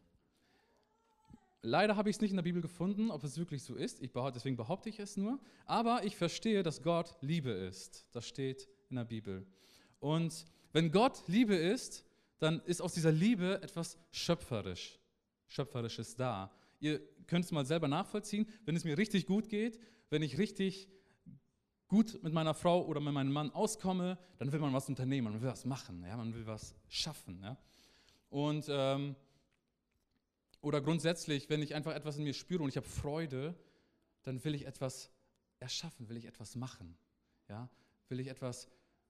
[1.62, 4.00] Leider habe ich es nicht in der Bibel gefunden, ob es wirklich so ist.
[4.12, 5.40] Behaupte, deswegen behaupte ich es nur.
[5.66, 8.06] Aber ich verstehe, dass Gott Liebe ist.
[8.12, 9.46] Das steht in der Bibel.
[9.98, 12.04] Und wenn Gott Liebe ist,
[12.38, 14.98] dann ist aus dieser Liebe etwas schöpferisch,
[15.48, 16.52] Schöpferisches da.
[16.78, 18.46] Ihr könnt es mal selber nachvollziehen.
[18.64, 20.88] Wenn es mir richtig gut geht, wenn ich richtig
[21.88, 25.42] gut mit meiner Frau oder mit meinem Mann auskomme, dann will man was unternehmen, man
[25.42, 26.16] will was machen, ja?
[26.16, 27.40] man will was schaffen.
[27.42, 27.56] Ja?
[28.28, 29.16] Und ähm,
[30.68, 33.54] oder grundsätzlich, wenn ich einfach etwas in mir spüre und ich habe Freude,
[34.22, 35.10] dann will ich etwas
[35.60, 36.94] erschaffen, will ich etwas machen.
[37.48, 37.70] Ja?
[38.10, 38.68] Will ich etwas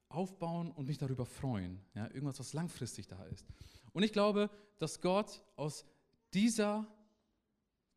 [0.09, 1.81] aufbauen und mich darüber freuen.
[1.94, 2.07] Ja?
[2.12, 3.44] Irgendwas, was langfristig da ist.
[3.92, 5.85] Und ich glaube, dass Gott aus
[6.33, 6.87] dieser,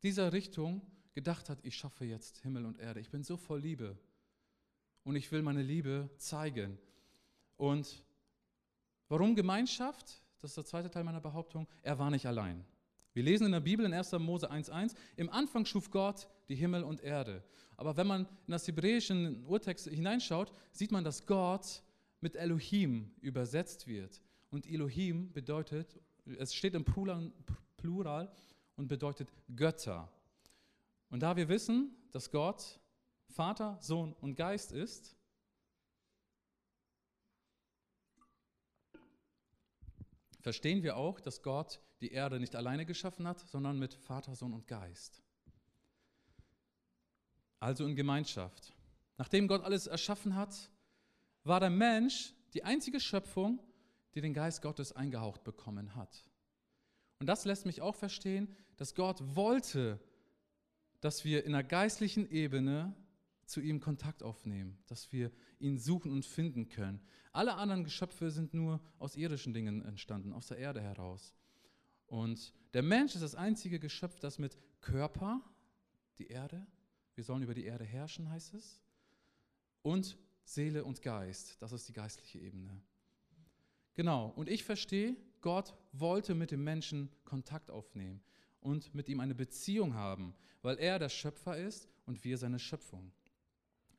[0.02, 2.98] dieser Richtung gedacht hat, ich schaffe jetzt Himmel und Erde.
[2.98, 3.96] Ich bin so voll Liebe.
[5.04, 6.78] Und ich will meine Liebe zeigen.
[7.56, 8.02] Und
[9.06, 10.20] warum Gemeinschaft?
[10.40, 11.68] Das ist der zweite Teil meiner Behauptung.
[11.82, 12.64] Er war nicht allein.
[13.14, 14.12] Wir lesen in der Bibel in 1.
[14.12, 17.44] Mose 1.1, im Anfang schuf Gott die Himmel und Erde.
[17.76, 21.82] Aber wenn man in das hebräische Urtext hineinschaut, sieht man, dass Gott
[22.20, 24.22] mit Elohim übersetzt wird.
[24.50, 26.00] Und Elohim bedeutet,
[26.38, 26.84] es steht im
[27.76, 28.32] Plural
[28.76, 30.10] und bedeutet Götter.
[31.10, 32.80] Und da wir wissen, dass Gott
[33.28, 35.16] Vater, Sohn und Geist ist,
[40.40, 44.52] verstehen wir auch, dass Gott die Erde nicht alleine geschaffen hat, sondern mit Vater, Sohn
[44.52, 45.22] und Geist.
[47.62, 48.74] also in Gemeinschaft.
[49.18, 50.68] Nachdem Gott alles erschaffen hat,
[51.44, 53.60] war der Mensch die einzige Schöpfung,
[54.14, 56.28] die den Geist Gottes eingehaucht bekommen hat.
[57.20, 60.00] Und das lässt mich auch verstehen, dass Gott wollte,
[61.00, 62.96] dass wir in der geistlichen Ebene
[63.46, 65.30] zu ihm Kontakt aufnehmen, dass wir
[65.60, 67.00] ihn suchen und finden können.
[67.32, 71.32] Alle anderen Geschöpfe sind nur aus irdischen Dingen entstanden, aus der Erde heraus.
[72.12, 75.40] Und der Mensch ist das einzige Geschöpf, das mit Körper,
[76.18, 76.66] die Erde,
[77.14, 78.82] wir sollen über die Erde herrschen, heißt es,
[79.80, 82.82] und Seele und Geist, das ist die geistliche Ebene.
[83.94, 88.22] Genau, und ich verstehe, Gott wollte mit dem Menschen Kontakt aufnehmen
[88.60, 93.10] und mit ihm eine Beziehung haben, weil er der Schöpfer ist und wir seine Schöpfung.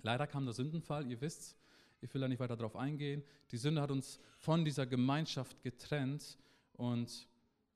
[0.03, 1.57] Leider kam der Sündenfall, ihr wisst,
[1.99, 3.23] ich will da nicht weiter darauf eingehen.
[3.49, 6.37] Die Sünde hat uns von dieser Gemeinschaft getrennt
[6.73, 7.27] und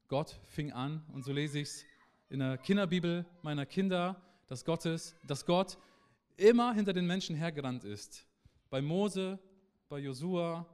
[0.08, 1.86] Gott fing an, und so lese ich es
[2.30, 5.78] in der Kinderbibel meiner Kinder, dass, Gottes, dass Gott
[6.38, 8.26] immer hinter den Menschen hergerannt ist.
[8.70, 9.39] Bei Mose,
[9.89, 10.66] bei Josua,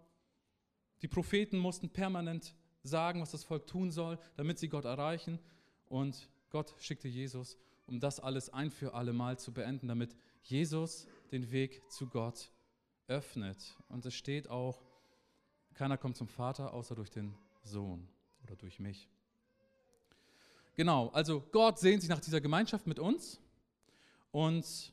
[1.02, 5.40] die Propheten mussten permanent sagen, was das Volk tun soll, damit sie Gott erreichen.
[5.86, 11.08] Und Gott schickte Jesus, um das alles ein für alle Mal zu beenden, damit Jesus
[11.32, 12.52] den Weg zu Gott
[13.08, 13.78] öffnet.
[13.90, 14.84] Und es steht auch,
[15.74, 18.08] keiner kommt zum Vater außer durch den Sohn
[18.44, 19.10] oder durch mich.
[20.76, 23.40] Genau, also Gott sehnt sich nach dieser Gemeinschaft mit uns
[24.32, 24.92] und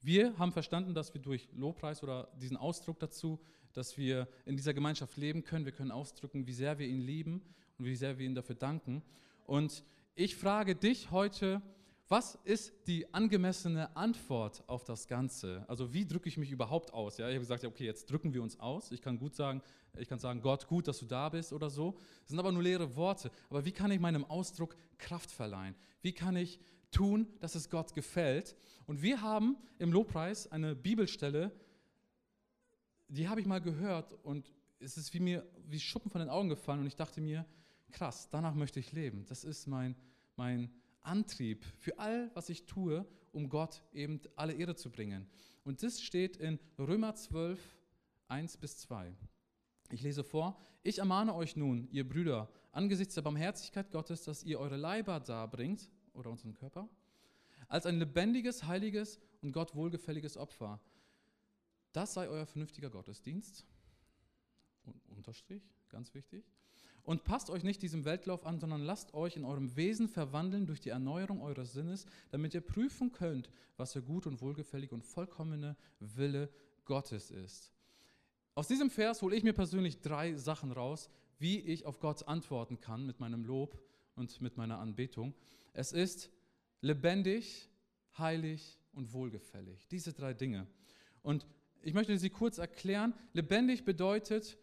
[0.00, 3.38] wir haben verstanden, dass wir durch Lobpreis oder diesen Ausdruck dazu,
[3.74, 5.66] dass wir in dieser Gemeinschaft leben können.
[5.66, 7.42] Wir können ausdrücken, wie sehr wir ihn lieben
[7.78, 9.02] und wie sehr wir ihm dafür danken.
[9.46, 9.84] Und
[10.14, 11.60] ich frage dich heute,
[12.08, 15.64] was ist die angemessene Antwort auf das Ganze?
[15.68, 17.16] Also wie drücke ich mich überhaupt aus?
[17.16, 18.92] Ja, ich habe gesagt, okay, jetzt drücken wir uns aus.
[18.92, 19.62] Ich kann gut sagen,
[19.96, 21.92] ich kann sagen, Gott, gut, dass du da bist oder so.
[22.20, 23.30] Das sind aber nur leere Worte.
[23.48, 25.74] Aber wie kann ich meinem Ausdruck Kraft verleihen?
[26.02, 28.54] Wie kann ich tun, dass es Gott gefällt?
[28.86, 31.52] Und wir haben im Lobpreis eine Bibelstelle,
[33.08, 36.50] die habe ich mal gehört und es ist wie mir wie Schuppen von den Augen
[36.50, 37.46] gefallen und ich dachte mir,
[37.92, 39.24] krass, danach möchte ich leben.
[39.26, 39.96] Das ist mein
[40.36, 40.70] mein
[41.04, 45.26] Antrieb für all, was ich tue, um Gott eben alle Ehre zu bringen.
[45.64, 47.60] Und das steht in Römer 12,
[48.28, 49.14] 1 bis 2.
[49.90, 54.58] Ich lese vor, ich ermahne euch nun, ihr Brüder, angesichts der Barmherzigkeit Gottes, dass ihr
[54.58, 56.88] eure Leiber darbringt, oder unseren Körper,
[57.68, 60.80] als ein lebendiges, heiliges und Gott wohlgefälliges Opfer.
[61.92, 63.66] Das sei euer vernünftiger Gottesdienst.
[65.08, 66.44] Unterstrich, ganz wichtig.
[67.04, 70.80] Und passt euch nicht diesem Weltlauf an, sondern lasst euch in eurem Wesen verwandeln durch
[70.80, 75.76] die Erneuerung eures Sinnes, damit ihr prüfen könnt, was der gut und wohlgefällig und vollkommene
[76.00, 76.48] Wille
[76.86, 77.72] Gottes ist.
[78.54, 82.80] Aus diesem Vers hole ich mir persönlich drei Sachen raus, wie ich auf Gott antworten
[82.80, 83.78] kann mit meinem Lob
[84.14, 85.34] und mit meiner Anbetung.
[85.74, 86.30] Es ist
[86.80, 87.68] lebendig,
[88.16, 89.88] heilig und wohlgefällig.
[89.88, 90.66] Diese drei Dinge.
[91.22, 91.46] Und
[91.82, 93.12] ich möchte sie kurz erklären.
[93.34, 94.56] Lebendig bedeutet,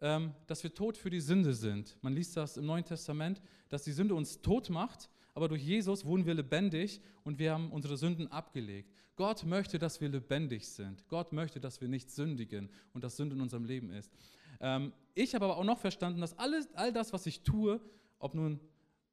[0.00, 1.96] ähm, dass wir tot für die Sünde sind.
[2.02, 6.04] Man liest das im Neuen Testament, dass die Sünde uns tot macht, aber durch Jesus
[6.04, 8.92] wurden wir lebendig und wir haben unsere Sünden abgelegt.
[9.16, 11.06] Gott möchte, dass wir lebendig sind.
[11.08, 14.12] Gott möchte, dass wir nicht sündigen und dass Sünde in unserem Leben ist.
[14.60, 17.80] Ähm, ich habe aber auch noch verstanden, dass alles, all das, was ich tue,
[18.18, 18.60] ob nun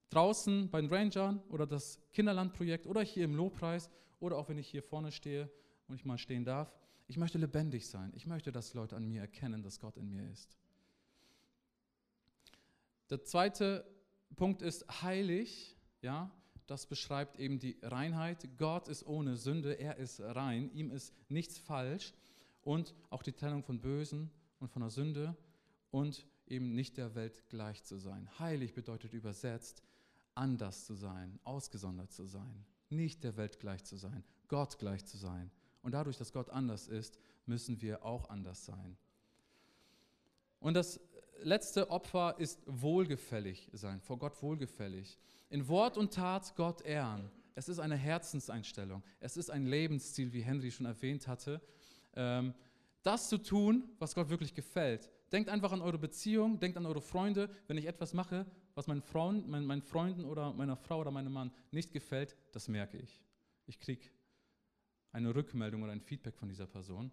[0.09, 4.67] draußen bei den Rangern oder das Kinderlandprojekt oder hier im Lobpreis oder auch wenn ich
[4.67, 5.49] hier vorne stehe
[5.87, 6.73] und ich mal stehen darf,
[7.07, 8.11] ich möchte lebendig sein.
[8.15, 10.57] Ich möchte, dass Leute an mir erkennen, dass Gott in mir ist.
[13.09, 13.85] Der zweite
[14.35, 16.31] Punkt ist heilig, ja,
[16.67, 18.57] das beschreibt eben die Reinheit.
[18.57, 22.13] Gott ist ohne Sünde, er ist rein, ihm ist nichts falsch
[22.61, 25.35] und auch die Trennung von Bösen und von der Sünde
[25.91, 28.27] und eben nicht der Welt gleich zu sein.
[28.39, 29.83] Heilig bedeutet übersetzt
[30.33, 35.17] anders zu sein, ausgesondert zu sein, nicht der Welt gleich zu sein, Gott gleich zu
[35.17, 35.51] sein.
[35.81, 38.97] Und dadurch, dass Gott anders ist, müssen wir auch anders sein.
[40.59, 40.99] Und das
[41.45, 45.17] letzte Opfer ist wohlgefällig sein, vor Gott wohlgefällig.
[45.49, 47.29] In Wort und Tat Gott ehren.
[47.53, 49.03] Es ist eine Herzenseinstellung.
[49.19, 51.61] Es ist ein Lebensziel, wie Henry schon erwähnt hatte.
[52.15, 52.53] Ähm,
[53.03, 55.09] das zu tun, was Gott wirklich gefällt.
[55.31, 57.49] Denkt einfach an eure Beziehung, denkt an eure Freunde.
[57.67, 61.31] Wenn ich etwas mache, was meinen, Freund, mein, meinen Freunden oder meiner Frau oder meinem
[61.31, 63.23] Mann nicht gefällt, das merke ich.
[63.67, 64.09] Ich kriege
[65.11, 67.11] eine Rückmeldung oder ein Feedback von dieser Person.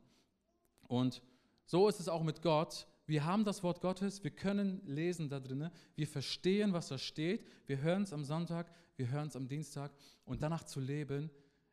[0.88, 1.22] Und
[1.66, 5.38] so ist es auch mit Gott wir haben das Wort Gottes, wir können lesen da
[5.38, 9.48] drinnen, wir verstehen, was da steht, wir hören es am Sonntag, wir hören es am
[9.48, 9.92] Dienstag
[10.24, 11.30] und danach zu leben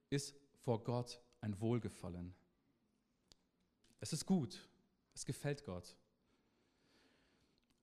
[0.09, 2.35] ist vor Gott ein Wohlgefallen.
[4.01, 4.67] Es ist gut,
[5.13, 5.95] es gefällt Gott.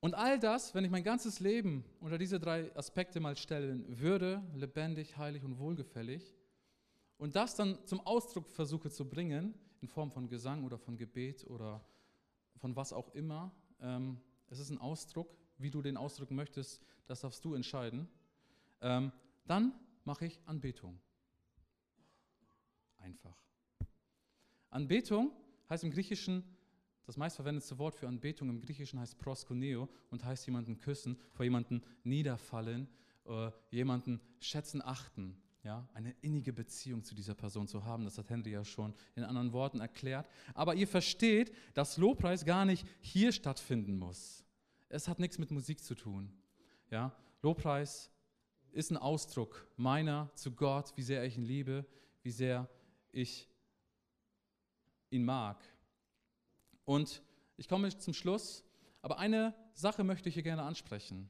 [0.01, 4.43] Und all das, wenn ich mein ganzes Leben unter diese drei Aspekte mal stellen würde,
[4.55, 6.35] lebendig, heilig und wohlgefällig,
[7.17, 11.47] und das dann zum Ausdruck versuche zu bringen, in Form von Gesang oder von Gebet
[11.47, 11.83] oder
[12.57, 17.21] von was auch immer, ähm, es ist ein Ausdruck, wie du den ausdrücken möchtest, das
[17.21, 18.09] darfst du entscheiden,
[18.81, 19.13] ähm,
[19.47, 19.73] dann
[20.05, 20.99] mache ich Anbetung.
[22.99, 23.37] Einfach.
[24.71, 25.33] Anbetung
[25.69, 26.45] heißt im Griechischen,
[27.05, 31.83] das meistverwendete Wort für Anbetung im Griechischen heißt proskuneo und heißt jemanden küssen, vor jemanden
[32.03, 32.89] niederfallen,
[33.27, 35.41] äh, jemanden schätzen, achten.
[35.67, 39.25] Ja, eine innige Beziehung zu dieser Person zu haben, das hat Henry ja schon in
[39.25, 40.31] anderen Worten erklärt.
[40.55, 44.45] Aber ihr versteht, dass Lobpreis gar nicht hier stattfinden muss.
[44.89, 46.33] Es hat nichts mit Musik zu tun.
[46.89, 47.13] Ja,
[47.43, 48.13] Lobpreis
[48.71, 51.85] ist ein Ausdruck meiner zu Gott, wie sehr ich ihn liebe,
[52.23, 52.71] wie sehr
[53.11, 53.49] ich
[55.11, 55.61] ihn mag.
[56.85, 57.25] Und
[57.57, 58.63] ich komme zum Schluss,
[59.03, 61.29] aber eine Sache möchte ich hier gerne ansprechen.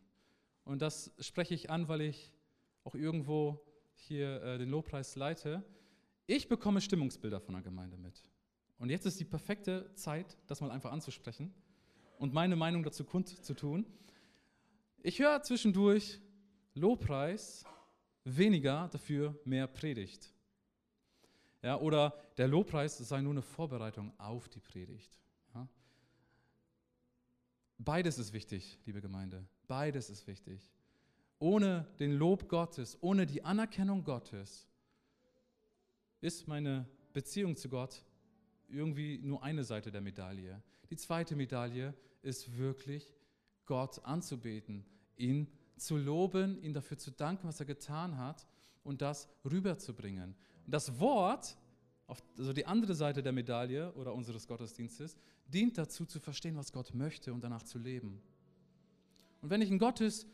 [0.66, 2.34] Und das spreche ich an, weil ich
[2.84, 3.62] auch irgendwo
[3.96, 5.62] hier äh, den Lobpreis leite.
[6.26, 8.22] Ich bekomme Stimmungsbilder von der Gemeinde mit.
[8.78, 11.52] Und jetzt ist die perfekte Zeit, das mal einfach anzusprechen
[12.18, 13.86] und meine Meinung dazu kundzutun.
[15.02, 16.20] Ich höre zwischendurch
[16.74, 17.64] Lobpreis,
[18.24, 20.32] weniger, dafür mehr Predigt.
[21.62, 25.18] Ja, oder der Lobpreis sei nur eine Vorbereitung auf die Predigt.
[25.54, 25.68] Ja.
[27.78, 29.46] Beides ist wichtig, liebe Gemeinde.
[29.66, 30.60] Beides ist wichtig.
[31.38, 34.68] Ohne den Lob Gottes, ohne die Anerkennung Gottes,
[36.20, 38.02] ist meine Beziehung zu Gott
[38.68, 40.62] irgendwie nur eine Seite der Medaille.
[40.90, 43.14] Die zweite Medaille ist wirklich
[43.64, 44.84] Gott anzubeten,
[45.16, 48.46] ihn zu loben, ihn dafür zu danken, was er getan hat
[48.82, 50.34] und das rüberzubringen.
[50.64, 51.56] Und das Wort,
[52.38, 55.16] also die andere Seite der Medaille oder unseres Gottesdienstes,
[55.46, 58.22] dient dazu zu verstehen, was Gott möchte und danach zu leben.
[59.42, 60.26] Und wenn ich in Gottes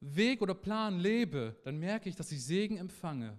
[0.00, 3.36] Weg oder Plan lebe, dann merke ich, dass ich Segen empfange,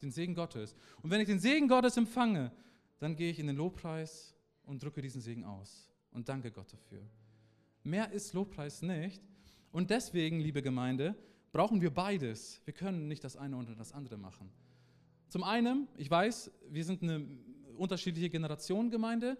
[0.00, 0.74] den Segen Gottes.
[1.02, 2.52] Und wenn ich den Segen Gottes empfange,
[2.98, 4.34] dann gehe ich in den Lobpreis
[4.64, 7.02] und drücke diesen Segen aus und danke Gott dafür.
[7.82, 9.22] Mehr ist Lobpreis nicht.
[9.72, 11.16] Und deswegen, liebe Gemeinde,
[11.52, 12.60] brauchen wir beides.
[12.64, 14.50] Wir können nicht das eine oder das andere machen.
[15.28, 17.26] Zum einen, ich weiß, wir sind eine
[17.76, 19.38] unterschiedliche Generation Gemeinde.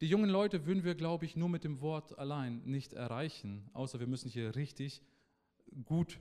[0.00, 4.00] Die jungen Leute würden wir, glaube ich, nur mit dem Wort allein nicht erreichen, außer
[4.00, 5.02] wir müssen hier richtig
[5.84, 6.18] gut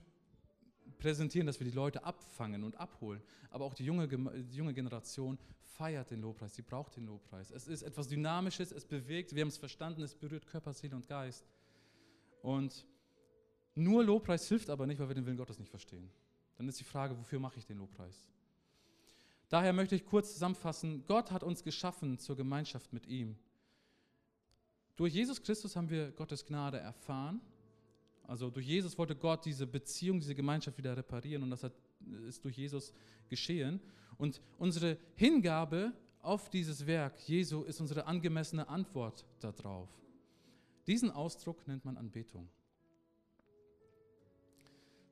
[0.99, 3.21] präsentieren, dass wir die Leute abfangen und abholen.
[3.49, 5.37] Aber auch die junge, die junge Generation
[5.77, 7.51] feiert den Lobpreis, sie braucht den Lobpreis.
[7.51, 11.07] Es ist etwas Dynamisches, es bewegt, wir haben es verstanden, es berührt Körper, Seele und
[11.07, 11.47] Geist.
[12.41, 12.85] Und
[13.75, 16.09] nur Lobpreis hilft aber nicht, weil wir den Willen Gottes nicht verstehen.
[16.57, 18.27] Dann ist die Frage, wofür mache ich den Lobpreis?
[19.47, 23.37] Daher möchte ich kurz zusammenfassen, Gott hat uns geschaffen zur Gemeinschaft mit ihm.
[24.95, 27.41] Durch Jesus Christus haben wir Gottes Gnade erfahren
[28.30, 31.73] also durch Jesus wollte Gott diese Beziehung, diese Gemeinschaft wieder reparieren und das hat,
[32.27, 32.93] ist durch Jesus
[33.27, 33.82] geschehen.
[34.19, 39.89] Und unsere Hingabe auf dieses Werk Jesu ist unsere angemessene Antwort darauf.
[40.86, 42.47] Diesen Ausdruck nennt man Anbetung.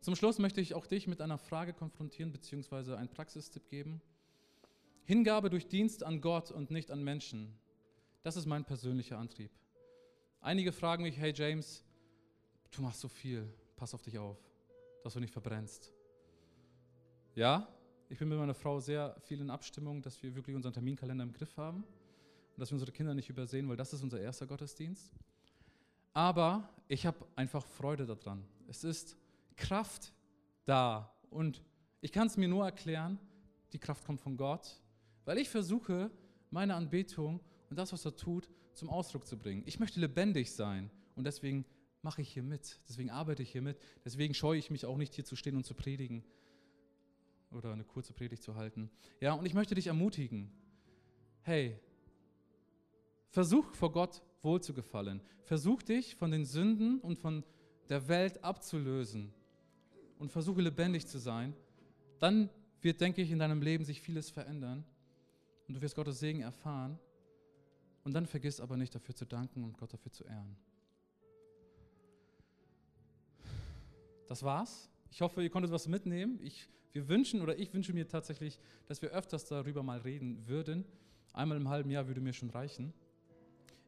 [0.02, 2.94] Zum Schluss möchte ich auch dich mit einer Frage konfrontieren bzw.
[2.94, 4.00] einen Praxistipp geben.
[5.06, 7.58] Hingabe durch Dienst an Gott und nicht an Menschen.
[8.22, 9.50] Das ist mein persönlicher Antrieb.
[10.40, 11.84] Einige fragen mich, hey James,
[12.72, 14.38] du machst so viel, pass auf dich auf,
[15.04, 15.94] dass du nicht verbrennst.
[17.36, 17.68] Ja,
[18.10, 21.34] ich bin mit meiner Frau sehr viel in Abstimmung, dass wir wirklich unseren Terminkalender im
[21.34, 25.12] Griff haben und dass wir unsere Kinder nicht übersehen, weil das ist unser erster Gottesdienst.
[26.14, 28.44] Aber ich habe einfach Freude daran.
[28.68, 29.18] Es ist
[29.56, 30.14] Kraft
[30.66, 31.62] da und
[32.02, 33.20] ich kann es mir nur erklären,
[33.74, 34.82] die Kraft kommt von Gott,
[35.26, 36.10] weil ich versuche,
[36.50, 37.40] meine Anbetung
[37.70, 39.64] und das, was er tut, zum Ausdruck zu bringen.
[39.66, 41.66] Ich möchte lebendig sein und deswegen
[42.02, 42.80] mache ich hier mit.
[42.88, 43.80] Deswegen arbeite ich hier mit.
[44.06, 46.24] Deswegen scheue ich mich auch nicht, hier zu stehen und zu predigen
[47.52, 48.90] oder eine kurze Predigt zu halten.
[49.22, 50.52] Ja, und ich möchte dich ermutigen.
[51.42, 51.80] Hey,
[53.30, 55.22] versuch vor Gott wohlzugefallen.
[55.44, 57.44] Versuch dich von den Sünden und von
[57.90, 59.34] der Welt abzulösen
[60.20, 61.54] und versuche lebendig zu sein.
[62.20, 62.50] Dann
[62.82, 64.84] wird, denke ich, in deinem Leben sich vieles verändern
[65.68, 67.00] und du wirst Gottes Segen erfahren.
[68.04, 70.56] Und dann vergiss aber nicht dafür zu danken und Gott dafür zu ehren.
[74.28, 74.90] Das war's.
[75.10, 76.40] Ich hoffe, ihr konntet was mitnehmen.
[76.44, 80.86] Ich, wir wünschen oder ich wünsche mir tatsächlich, dass wir öfters darüber mal reden würden.
[81.34, 82.94] Einmal im halben Jahr würde mir schon reichen.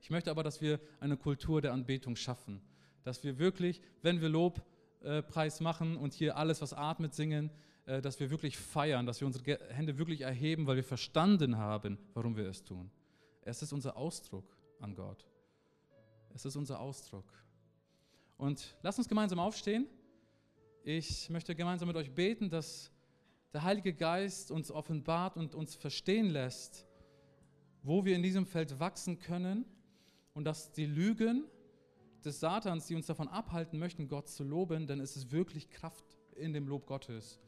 [0.02, 2.62] Ich möchte aber, dass wir eine Kultur der Anbetung schaffen.
[3.04, 7.50] Dass wir wirklich, wenn wir Lobpreis machen und hier alles, was atmet, singen,
[7.86, 11.98] äh, dass wir wirklich feiern, dass wir unsere Hände wirklich erheben, weil wir verstanden haben,
[12.14, 12.90] warum wir es tun.
[13.42, 15.26] Es ist unser Ausdruck an Gott.
[16.34, 17.26] Es ist unser Ausdruck.
[18.38, 19.88] Und lass uns gemeinsam aufstehen.
[20.84, 22.92] Ich möchte gemeinsam mit euch beten, dass
[23.54, 26.88] der Heilige Geist uns offenbart und uns verstehen lässt,
[27.84, 29.66] wo wir in diesem Feld wachsen können
[30.34, 31.46] und dass die Lügen
[32.24, 36.06] des Satans, die uns davon abhalten möchten, Gott zu loben, denn es ist wirklich Kraft
[36.36, 37.40] in dem Lob Gottes.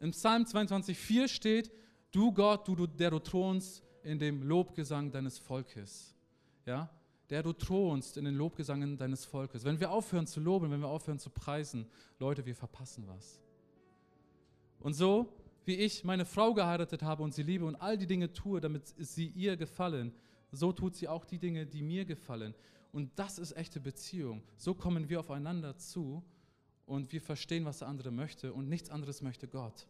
[0.00, 1.70] Im Psalm 22,4 steht,
[2.10, 6.16] du Gott, du, der du thronst in dem Lobgesang deines Volkes.
[6.66, 6.90] Ja,
[7.32, 9.64] der du thronst in den Lobgesangen deines Volkes.
[9.64, 11.86] Wenn wir aufhören zu loben, wenn wir aufhören zu preisen,
[12.18, 13.40] Leute, wir verpassen was.
[14.80, 15.32] Und so,
[15.64, 18.86] wie ich meine Frau geheiratet habe und sie liebe und all die Dinge tue, damit
[18.98, 20.12] sie ihr gefallen,
[20.50, 22.54] so tut sie auch die Dinge, die mir gefallen.
[22.92, 24.42] Und das ist echte Beziehung.
[24.58, 26.22] So kommen wir aufeinander zu
[26.84, 29.88] und wir verstehen, was der andere möchte und nichts anderes möchte Gott.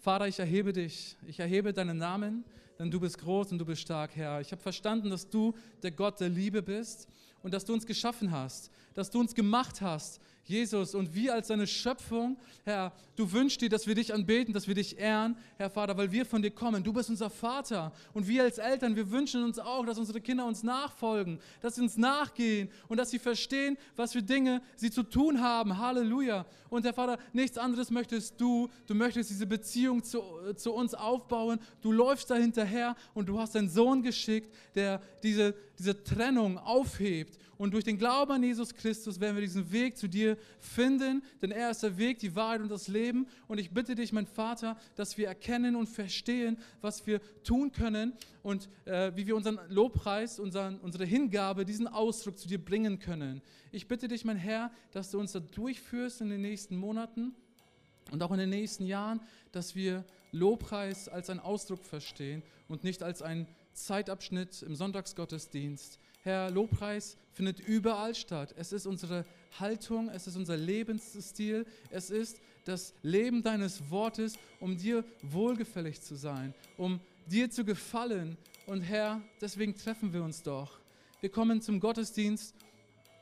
[0.00, 2.42] Vater, ich erhebe dich, ich erhebe deinen Namen,
[2.78, 4.40] denn du bist groß und du bist stark, Herr.
[4.40, 7.06] Ich habe verstanden, dass du der Gott der Liebe bist
[7.42, 10.18] und dass du uns geschaffen hast, dass du uns gemacht hast,
[10.50, 14.66] Jesus, und wir als deine Schöpfung, Herr, du wünschst dir, dass wir dich anbeten, dass
[14.66, 16.82] wir dich ehren, Herr Vater, weil wir von dir kommen.
[16.82, 17.92] Du bist unser Vater.
[18.14, 21.82] Und wir als Eltern, wir wünschen uns auch, dass unsere Kinder uns nachfolgen, dass sie
[21.82, 25.78] uns nachgehen und dass sie verstehen, was für Dinge sie zu tun haben.
[25.78, 26.44] Halleluja.
[26.68, 28.68] Und Herr Vater, nichts anderes möchtest du.
[28.88, 30.20] Du möchtest diese Beziehung zu,
[30.56, 31.60] zu uns aufbauen.
[31.80, 37.38] Du läufst da hinterher und du hast deinen Sohn geschickt, der diese, diese Trennung aufhebt
[37.60, 41.50] und durch den Glauben an Jesus Christus werden wir diesen Weg zu dir finden, denn
[41.50, 43.26] er ist der Weg, die Wahrheit und das Leben.
[43.48, 48.14] Und ich bitte dich, mein Vater, dass wir erkennen und verstehen, was wir tun können
[48.42, 53.42] und äh, wie wir unseren Lobpreis, unseren, unsere Hingabe, diesen Ausdruck zu dir bringen können.
[53.72, 57.34] Ich bitte dich, mein Herr, dass du uns da durchführst in den nächsten Monaten
[58.10, 59.20] und auch in den nächsten Jahren,
[59.52, 65.98] dass wir Lobpreis als einen Ausdruck verstehen und nicht als einen Zeitabschnitt im Sonntagsgottesdienst.
[66.22, 68.54] Herr, Lobpreis findet überall statt.
[68.56, 69.24] Es ist unsere
[69.58, 76.14] Haltung, es ist unser Lebensstil, es ist das Leben deines Wortes, um dir wohlgefällig zu
[76.14, 78.36] sein, um dir zu gefallen.
[78.66, 80.78] Und Herr, deswegen treffen wir uns doch.
[81.20, 82.54] Wir kommen zum Gottesdienst,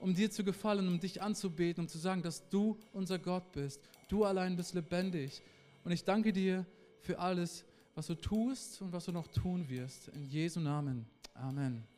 [0.00, 3.80] um dir zu gefallen, um dich anzubeten, um zu sagen, dass du unser Gott bist.
[4.08, 5.42] Du allein bist lebendig.
[5.84, 6.66] Und ich danke dir
[7.00, 10.08] für alles, was du tust und was du noch tun wirst.
[10.08, 11.06] In Jesu Namen.
[11.34, 11.97] Amen.